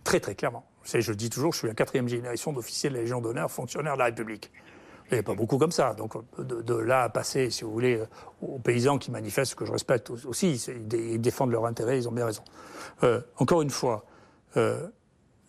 [0.05, 0.65] très très clairement.
[0.85, 4.01] Je dis toujours, je suis la quatrième génération d'officiers de la Légion d'honneur, fonctionnaires de
[4.01, 4.51] la République.
[5.11, 5.95] Il n'y a pas beaucoup comme ça.
[5.95, 8.03] Donc de, là à passer, si vous voulez,
[8.41, 12.27] aux paysans qui manifestent, que je respecte aussi, ils défendent leurs intérêts, ils ont bien
[12.27, 12.43] raison.
[13.03, 14.07] Euh, encore une fois,
[14.57, 14.89] euh,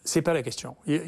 [0.03, 0.75] c'est pas la question.
[0.87, 1.01] Et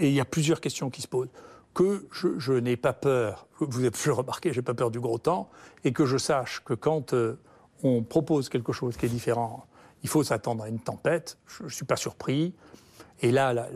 [0.00, 1.28] il y a plusieurs questions qui se posent.
[1.74, 5.18] Que je, n'ai pas peur, vous avez pu le remarquer, j'ai pas peur du gros
[5.18, 5.50] temps,
[5.84, 7.38] et que je sache que quand euh,
[7.82, 9.66] on propose quelque chose qui est différent,
[10.02, 11.38] il faut s'attendre à une tempête.
[11.46, 12.54] Je ne suis pas surpris.
[13.20, 13.68] Et là, la,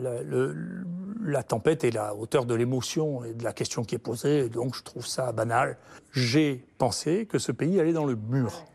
[1.23, 4.75] la, tempête est la hauteur de l'émotion et de la question qui est posée, donc
[4.75, 5.77] je trouve ça banal.
[6.11, 8.65] J'ai pensé que ce pays allait dans le mur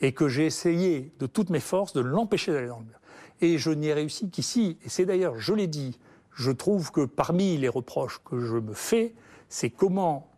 [0.00, 2.99] et que j'ai essayé de toutes mes forces de l'empêcher d'aller dans le mur.
[3.40, 4.78] Et je n'y ai réussi qu'ici.
[4.84, 5.98] Et c'est d'ailleurs, je l'ai dit,
[6.34, 9.14] je trouve que parmi les reproches que je me fais,
[9.48, 10.28] c'est comment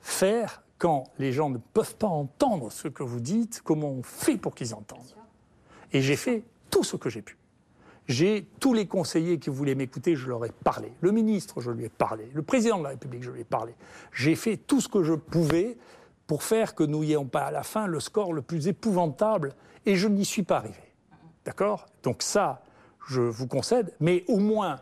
[0.00, 4.36] faire quand les gens ne peuvent pas entendre ce que vous dites, comment on fait
[4.36, 5.16] pour qu'ils entendent.
[5.92, 7.38] Et j'ai fait tout ce que j'ai pu.
[8.08, 10.92] J'ai tous les conseillers qui voulaient m'écouter, je leur ai parlé.
[11.00, 12.30] Le ministre, je lui ai parlé.
[12.34, 13.74] Le président de la République, je lui ai parlé.
[14.12, 15.76] J'ai fait tout ce que je pouvais
[16.26, 19.54] pour faire que nous n'ayons pas à la fin le score le plus épouvantable.
[19.86, 20.85] Et je n'y suis pas arrivé.
[21.46, 21.86] D'accord?
[22.02, 22.60] Donc ça,
[23.08, 24.80] je vous concède, mais au moins,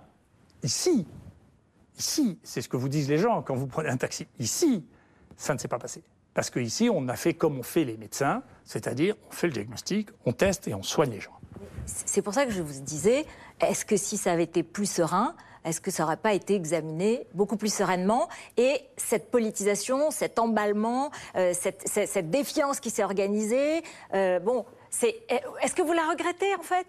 [0.62, 1.06] ici,
[1.98, 4.26] ici, c'est ce que vous disent les gens quand vous prenez un taxi.
[4.38, 4.84] Ici,
[5.36, 6.02] ça ne s'est pas passé.
[6.32, 10.08] Parce qu'ici, on a fait comme on fait les médecins, c'est-à-dire on fait le diagnostic,
[10.24, 11.38] on teste et on soigne les gens.
[11.86, 13.26] C'est pour ça que je vous disais,
[13.60, 17.26] est-ce que si ça avait été plus serein, est-ce que ça n'aurait pas été examiné
[17.34, 18.28] beaucoup plus sereinement?
[18.56, 23.82] Et cette politisation, cet emballement, euh, cette, défiance qui s'est organisée,
[24.14, 24.66] euh, bon,
[25.02, 26.86] est-ce que vous la regrettez en fait?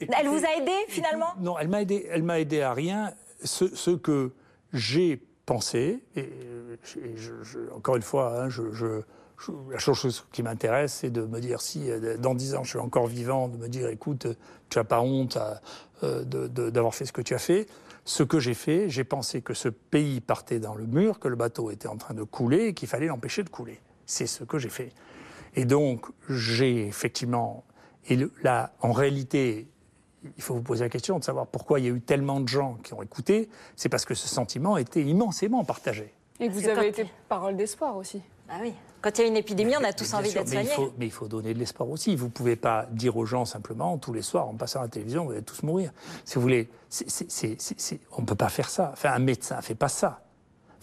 [0.00, 1.34] Elle vous a aidé finalement?
[1.38, 2.06] Non, elle m'a aidé.
[2.10, 3.12] Elle m'a aidé à rien.
[3.42, 4.32] Ce, que
[4.72, 6.28] j'ai pensé, et,
[7.74, 8.48] encore une fois, hein,
[9.70, 12.78] la chose qui m'intéresse, c'est de me dire si euh, dans dix ans je suis
[12.78, 14.26] encore vivant, de me dire écoute,
[14.70, 15.38] tu n'as pas honte
[16.02, 17.66] euh, d'avoir fait ce que tu as fait.
[18.06, 21.36] Ce que j'ai fait, j'ai pensé que ce pays partait dans le mur, que le
[21.36, 23.80] bateau était en train de couler et qu'il fallait l'empêcher de couler.
[24.06, 24.92] C'est ce que j'ai fait.
[25.54, 27.64] Et donc, j'ai effectivement.
[28.08, 29.68] Et là, en réalité,
[30.36, 32.48] il faut vous poser la question de savoir pourquoi il y a eu tellement de
[32.48, 33.48] gens qui ont écouté.
[33.76, 36.12] C'est parce que ce sentiment était immensément partagé.
[36.40, 38.20] Et que vous avez été parole d'espoir aussi.
[38.48, 38.74] Ah oui.
[39.00, 40.70] Quand il y a une épidémie, on a tous envie d'être soignés.
[40.98, 42.16] Mais il faut donner de l'espoir aussi.
[42.16, 44.88] Vous ne pouvez pas dire aux gens simplement, tous les soirs, en passant à la
[44.88, 45.92] télévision, vous allez tous mourir.
[46.24, 46.68] Si vous voulez,
[48.12, 48.90] on ne peut pas faire ça.
[48.92, 50.22] Enfin, un médecin ne fait pas ça.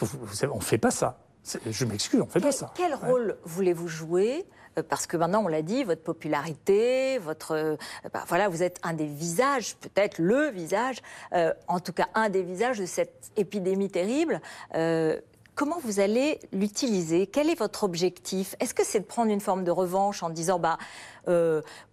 [0.01, 1.17] on ne fait pas ça.
[1.43, 2.71] Je m'excuse, on ne fait pas ça.
[2.75, 4.45] Quel rôle voulez-vous jouer?
[4.77, 7.75] Euh, parce que maintenant, on l'a dit, votre popularité, votre, euh,
[8.13, 11.01] bah, voilà, vous êtes un des visages, peut-être le visage,
[11.33, 14.41] euh, en tout cas un des visages de cette épidémie terrible.
[15.55, 17.27] Comment vous allez l'utiliser?
[17.27, 18.55] Quel est votre objectif?
[18.59, 20.77] Est-ce que c'est de prendre une forme de revanche en disant, bah,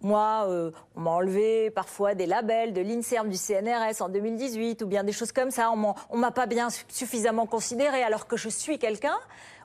[0.01, 0.47] moi,
[0.95, 5.11] on m'a enlevé parfois des labels de l'INSERM, du CNRS en 2018, ou bien des
[5.11, 9.17] choses comme ça, on m'a pas bien suffisamment considéré alors que je suis quelqu'un?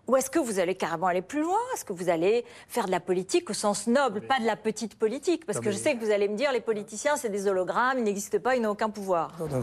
[0.06, 1.56] Ou est-ce que vous allez carrément aller plus loin?
[1.72, 4.98] Est-ce que vous allez faire de la politique au sens noble, pas de la petite
[4.98, 5.46] politique?
[5.46, 8.04] Parce que je sais que vous allez me dire, les politiciens, c'est des hologrammes, ils
[8.04, 9.32] n'existent pas, ils n'ont aucun pouvoir.
[9.40, 9.62] Non, non,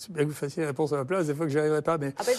[0.00, 1.82] C'est bien que vous fassiez la réponse à ma place, des fois que j'y arriverai
[1.82, 2.14] pas, mais...
[2.16, 2.32] Ah ben,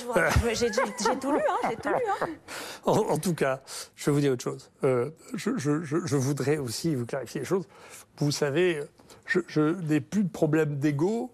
[0.53, 1.95] je j'ai tout lu, hein, j'ai tout lu.
[2.21, 2.27] hein.
[2.85, 3.61] En, en tout cas,
[3.97, 4.71] je vais vous dire autre chose.
[4.85, 7.65] Euh, je, je- je- je voudrais aussi vous clarifier les choses.
[8.17, 8.79] Vous savez,
[9.25, 11.31] je, je n'ai plus de problème d'ego,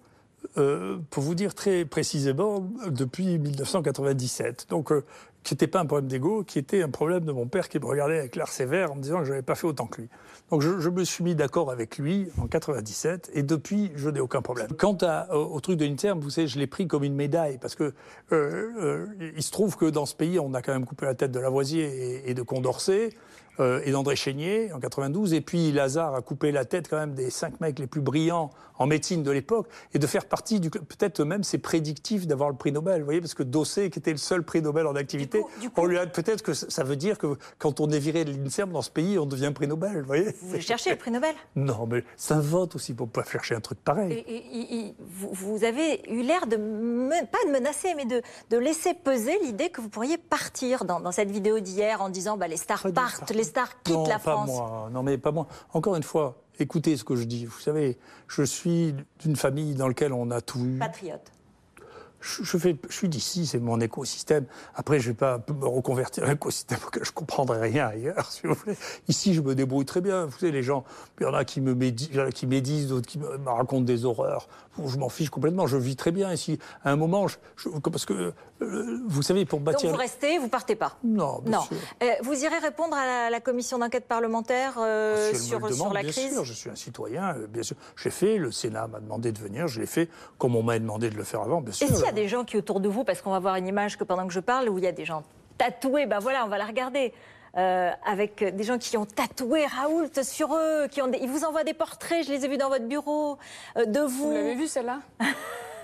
[0.58, 4.66] euh, pour vous dire très précisément, depuis 1997.
[4.70, 5.04] Donc, euh,
[5.46, 7.86] qui n'était pas un problème d'ego, qui était un problème de mon père qui me
[7.86, 10.10] regardait avec l'air sévère en me disant que je n'avais pas fait autant que lui.
[10.50, 14.42] Donc je, me suis mis d'accord avec lui en 97 et depuis je n'ai aucun
[14.42, 14.70] problème.
[14.78, 17.76] Quant à- au, truc de l'INSERM, vous savez, je l'ai pris comme une médaille parce
[17.76, 17.94] que
[18.32, 21.14] euh, euh, il se trouve que dans ce pays, on a quand même coupé la
[21.14, 23.12] tête de Lavoisier et de Condorcet.
[23.60, 27.14] Euh, et d'André Chénier en 92, et puis Lazare a coupé la tête quand même
[27.14, 30.70] des cinq mecs les plus brillants en médecine de l'époque, et de faire partie du
[30.70, 34.12] peut-être même c'est prédictif d'avoir le prix Nobel, vous voyez, parce que Dossé, qui était
[34.12, 36.54] le seul prix Nobel en activité, Du coup- du coup- on lui a peut-être que
[36.54, 39.26] ça ça veut dire que quand on est viré de l'INSERM dans ce pays, on
[39.26, 40.36] devient prix Nobel, vous voyez.
[40.42, 41.34] Vous cherchez le prix Nobel?
[41.56, 44.12] Non, mais un vote aussi pour pas chercher un truc pareil.
[44.12, 48.04] Et- et- et- et vous, vous avez eu l'air de, me- pas de menacer, mais
[48.06, 52.10] de, de laisser peser l'idée que vous pourriez partir dans, dans cette vidéo d'hier en
[52.10, 54.48] disant bah, les stars partent, les stars quittent non, la pas France.
[54.50, 54.90] moi.
[54.92, 55.48] Non, mais pas moi.
[55.74, 57.46] Encore une fois, écoutez ce que je dis.
[57.46, 60.78] Vous savez, je suis d'une famille dans laquelle on a tout eu.
[60.78, 61.32] Patriote.
[62.22, 64.46] Je, je fais, je suis d'ici, c'est mon écosystème.
[64.74, 68.56] Après, je vais pas me reconvertir un écosystème auquel je comprendrai rien ailleurs, si vous
[68.56, 68.76] voulez.
[69.08, 70.26] Ici, je me débrouille très bien.
[70.26, 70.86] Vous savez, les gens,
[71.20, 74.48] il y en a qui me médisent, qui d'autres qui me, me racontent des horreurs.
[74.78, 75.68] Bon, je m'en fiche complètement.
[75.68, 76.58] Je vis très bien ici.
[76.84, 79.90] À un moment, je, je- parce que euh, vous savez, pour Donc bâtir.
[79.92, 80.98] vous restez, vous partez pas.
[81.04, 81.64] Non, bien Non.
[81.64, 81.78] sûr.
[82.04, 85.60] Euh, vous irez répondre à la, la commission d'enquête parlementaire euh, Si elle me sur,
[85.60, 87.76] le sur demande, la bien crise sûr, je suis un citoyen, euh, bien sûr.
[87.98, 91.10] J'ai fait, le Sénat m'a demandé de venir, je l'ai fait comme on m'a demandé
[91.10, 91.88] de le faire avant, bien sûr.
[91.90, 93.68] Et s'il y a des gens qui autour de vous, parce qu'on va voir une
[93.68, 95.24] image que pendant que je parle, où il y a des gens
[95.58, 97.14] tatoués, ben voilà, on va la regarder.
[97.58, 101.46] euh, avec des gens qui ont tatoué Raoult sur eux, qui ont des- ils vous
[101.46, 103.38] envoient des portraits, je les ai vus dans votre bureau,
[103.78, 104.28] euh, de vous.
[104.28, 105.00] Vous l'avez vu celle-là?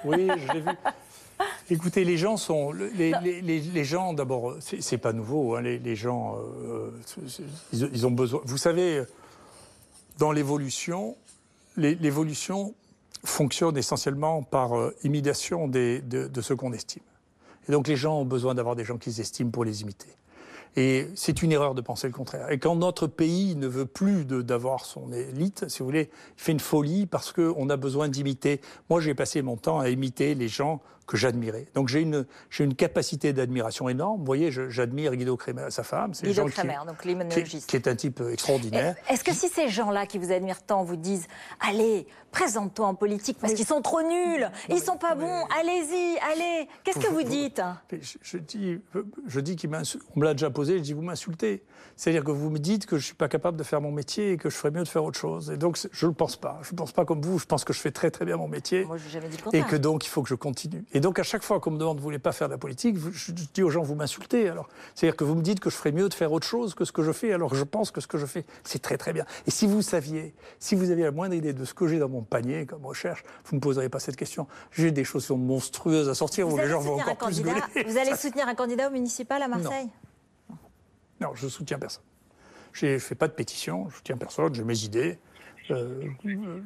[0.04, 0.70] Oui, je l'ai vu.
[1.72, 2.74] Écoutez, les gens sont.
[2.74, 5.56] Les, les- les- les gens, d'abord, c'est pas nouveau.
[5.56, 6.92] hein, les, gens, euh,
[7.72, 8.42] ils, ils ont besoin.
[8.44, 9.04] Vous savez,
[10.18, 11.16] dans l'évolution,
[11.78, 12.74] l'évolution
[13.24, 17.04] fonctionne essentiellement par euh, imitation des- de, de ce qu'on estime.
[17.70, 20.10] Et donc, les gens ont besoin d'avoir des gens qu'ils estiment pour les imiter.
[20.76, 22.50] Et c'est une erreur de penser le contraire.
[22.50, 26.52] Et quand notre pays ne veut plus d'avoir son élite, si vous voulez, il fait
[26.54, 28.62] une folie parce qu'on a besoin d'imiter.
[28.90, 31.66] Moi, j'ai passé mon temps à imiter les gens que j'admirais.
[31.76, 34.20] Donc j'ai une, j'ai une capacité d'admiration énorme.
[34.20, 36.12] Vous voyez, je- j'admire Guido Kremer, sa femme.
[36.14, 37.70] Guido gens qui- Kremer, donc qui, l'immunologiste.
[37.70, 38.95] qui est un type extraordinaire.
[39.09, 41.28] Est-ce que si ces gens-là qui vous admirent tant vous disent
[41.59, 46.70] Allez, présente-toi en politique parce qu'ils sont trop nuls, ils sont pas bons, allez-y, allez,
[46.86, 47.62] qu'est-ce que vous dites?
[47.91, 48.80] Je, je dis,
[49.28, 50.03] je dis qu'il m'insulte.
[50.16, 51.64] On me l'a déjà posé, je dis vous m'insultez.
[51.97, 54.38] C'est-à-dire que vous me dites que je suis pas capable de faire mon métier et
[54.38, 55.51] que je ferais mieux de faire autre chose.
[55.51, 56.59] Et donc je ne le pense pas.
[56.64, 57.38] Je ne pense pas comme vous.
[57.38, 58.86] Je pense que je fais très très bien mon métier.
[58.86, 60.86] Moi, je n'ai jamais dit le Et que donc il faut que je continue.
[60.93, 62.97] Et donc à chaque fois qu'on me demande vous voulez pas faire de la politique,
[62.97, 64.47] je dis aux gens vous m'insultez.
[64.49, 66.86] Alors c'est-à-dire que vous me dites que je ferais mieux de faire autre chose que
[66.86, 68.97] ce que je fais, alors que je pense que ce que je fais c'est très
[68.97, 69.26] très bien.
[69.47, 72.10] Et si vous saviez, si vous aviez la moindre idée de ce que j'ai dans
[72.10, 74.47] mon panier comme recherche, vous ne me poseriez pas cette question.
[74.72, 77.18] J'ai des choses qui sont monstrueuses à sortir Vous où les allez, gens vont encore
[77.18, 77.62] plus gueuler.
[77.86, 79.89] vous allez soutenir un candidat au municipal à Marseille
[81.22, 82.04] non, je soutiens personne.
[82.74, 85.20] Je ne fais pas de pétition, je soutiens personne, j'ai mes idées.
[85.70, 86.60] Euh, euh,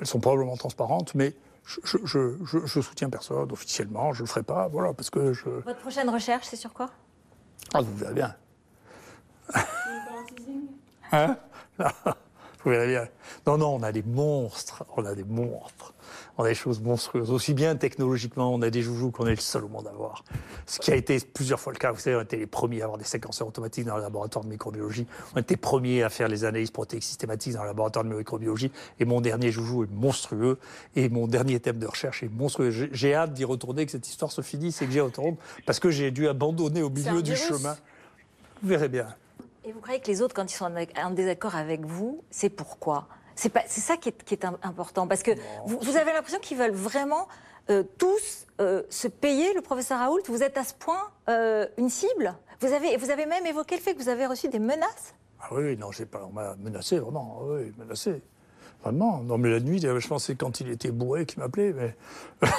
[0.00, 1.34] elles sont probablement transparentes, mais
[1.64, 5.48] je, je, je, soutiens personne officiellement, je ne le ferai pas, voilà, parce que je.
[5.48, 6.90] Votre prochaine recherche, c'est sur quoi?
[7.72, 8.34] Ah, vous verrez bien.
[11.12, 11.36] Hein?
[11.78, 11.86] Non,
[12.64, 13.08] Vous verrez bien.
[13.46, 15.92] Non, non, on a des monstres, on a des monstres.
[16.36, 17.30] On a des choses monstrueuses.
[17.30, 20.24] Aussi bien technologiquement, on a des joujoux qu'on est le seul au monde à avoir.
[20.66, 21.92] Ce qui a été plusieurs fois le cas.
[21.92, 24.50] Vous savez, on était les premiers à avoir des séquenceurs automatiques dans le laboratoire de
[24.50, 25.06] microbiologie.
[25.34, 28.72] On était les premiers à faire les analyses protéiques systématiques dans le laboratoire de microbiologie.
[28.98, 30.58] Et mon dernier joujou est monstrueux.
[30.96, 32.70] Et mon dernier thème de recherche est monstrueux.
[32.70, 35.36] J'ai- hâte d'y retourner, que cette histoire se finisse et que j'y retourne.
[35.66, 37.48] Parce que j'ai dû abandonner au milieu du virus.
[37.48, 37.76] chemin.
[38.62, 39.14] Vous verrez bien.
[39.64, 40.70] Et vous croyez que les autres, quand ils sont
[41.02, 43.08] en désaccord avec vous, c'est pourquoi?
[43.34, 45.08] C'est ça qui est, qui est im- important.
[45.08, 45.32] Parce que
[45.66, 47.26] vous, vous avez l'impression qu'ils veulent vraiment
[47.70, 50.20] euh, tous euh, se payer le professeur Raoult?
[50.26, 52.34] Vous êtes à ce point euh, une cible?
[52.60, 55.14] Vous avez, vous avez même évoqué le fait que vous avez reçu des menaces?
[55.40, 58.22] Ah oui, non, j'ai pas, on m'a menacé, vraiment, oui, menacé.
[58.84, 59.22] Vraiment.
[59.22, 61.72] Non, mais la nuit, je pense que c'est quand il était bourré qu'il m'appelait.
[61.72, 61.96] Mais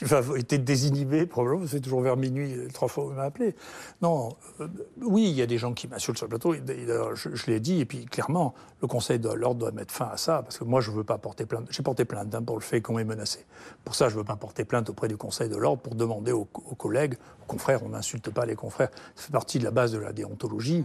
[0.00, 1.66] il était désinhibé, probablement.
[1.66, 3.54] C'est toujours vers minuit, trois fois il m'a appelé.
[4.00, 4.68] Non, euh,
[5.02, 6.54] oui, il y a des gens qui m'insultent sur le plateau.
[6.54, 8.54] Je l'ai dit, et puis clairement,
[8.84, 11.04] le Conseil de l'ordre doit mettre fin à ça, parce que moi, je ne veux
[11.04, 11.66] pas porter plainte.
[11.70, 13.46] J'ai porté plainte hein, pour le fait qu'on m'ait menacé.
[13.82, 16.32] Pour ça, je ne veux pas porter plainte auprès du Conseil de l'ordre pour demander
[16.32, 18.90] aux, collègues, aux confrères, on n'insulte pas les confrères.
[19.14, 20.84] Ça fait partie de la base de la déontologie.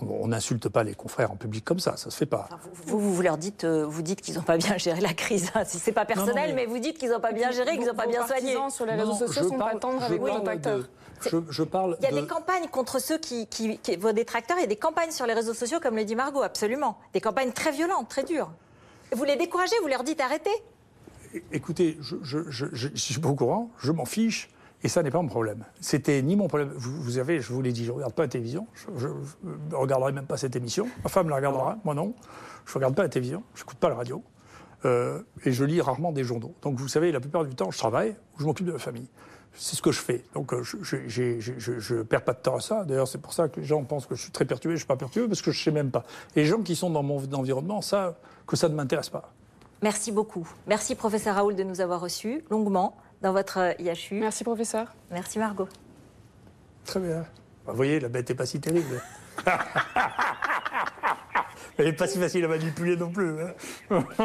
[0.00, 2.48] On n'insulte pas les confrères en public comme ça, ça se fait pas.
[2.86, 5.52] vous, vous, leur dites, euh, vous dites qu'ils n'ont pas bien géré la crise.
[5.64, 6.66] Si c'est pas personnel, mais...
[6.66, 8.56] vous dites qu'ils n'ont pas bien géré, qu'ils n'ont pas bien soigné.
[8.70, 10.88] sur les réseaux sociaux sont pas tendres avec vos détracteurs.
[11.20, 11.96] Je, parle.
[12.00, 14.56] Il y a des campagnes contre ceux qui, qui, vos détracteurs.
[14.58, 16.98] Il y a des campagnes sur les réseaux sociaux, comme le dit Margot, absolument.
[17.12, 18.50] Des campagnes très violentes, très dures.
[19.12, 20.50] Vous les découragez, vous leur dites arrêtez.
[21.52, 24.50] Écoutez, je, ne suis pas au courant, je m'en fiche.
[24.84, 25.64] Et ça n'est pas mon problème.
[25.80, 26.70] C'était ni mon problème.
[26.76, 28.68] Vous, avez, je vous l'ai dit, je ne regarde pas la télévision.
[28.74, 30.86] Je ne regarderai même pas cette émission.
[31.02, 32.14] Ma femme la regardera, moi non.
[32.64, 34.22] Je ne regarde pas la télévision, je n'écoute pas la radio.
[34.84, 36.54] Euh, et je lis rarement des journaux.
[36.62, 39.08] Donc vous savez, la plupart du temps, je travaille ou je m'occupe de ma famille.
[39.60, 40.24] C'est ce que je fais.
[40.34, 42.84] Donc euh, je ne perds pas de temps à ça.
[42.84, 44.74] D'ailleurs, c'est pour ça que les gens pensent que je suis très perturbé.
[44.74, 46.04] Je ne suis pas perturbé parce que je ne sais même pas.
[46.36, 48.14] Et les gens qui sont dans mon environnement savent
[48.46, 49.32] que ça ne m'intéresse pas.
[49.82, 50.48] Merci beaucoup.
[50.68, 54.20] Merci, professeur Raoul, de nous avoir reçus longuement dans votre euh, IHU.
[54.20, 54.94] Merci, professeur.
[55.10, 55.68] Merci, Margot.
[56.84, 57.24] Très bien.
[57.66, 59.02] Vous voyez, la bête n'est pas si terrible.
[61.78, 63.34] Elle n'est pas si facile à manipuler non plus.
[63.40, 63.54] Hein.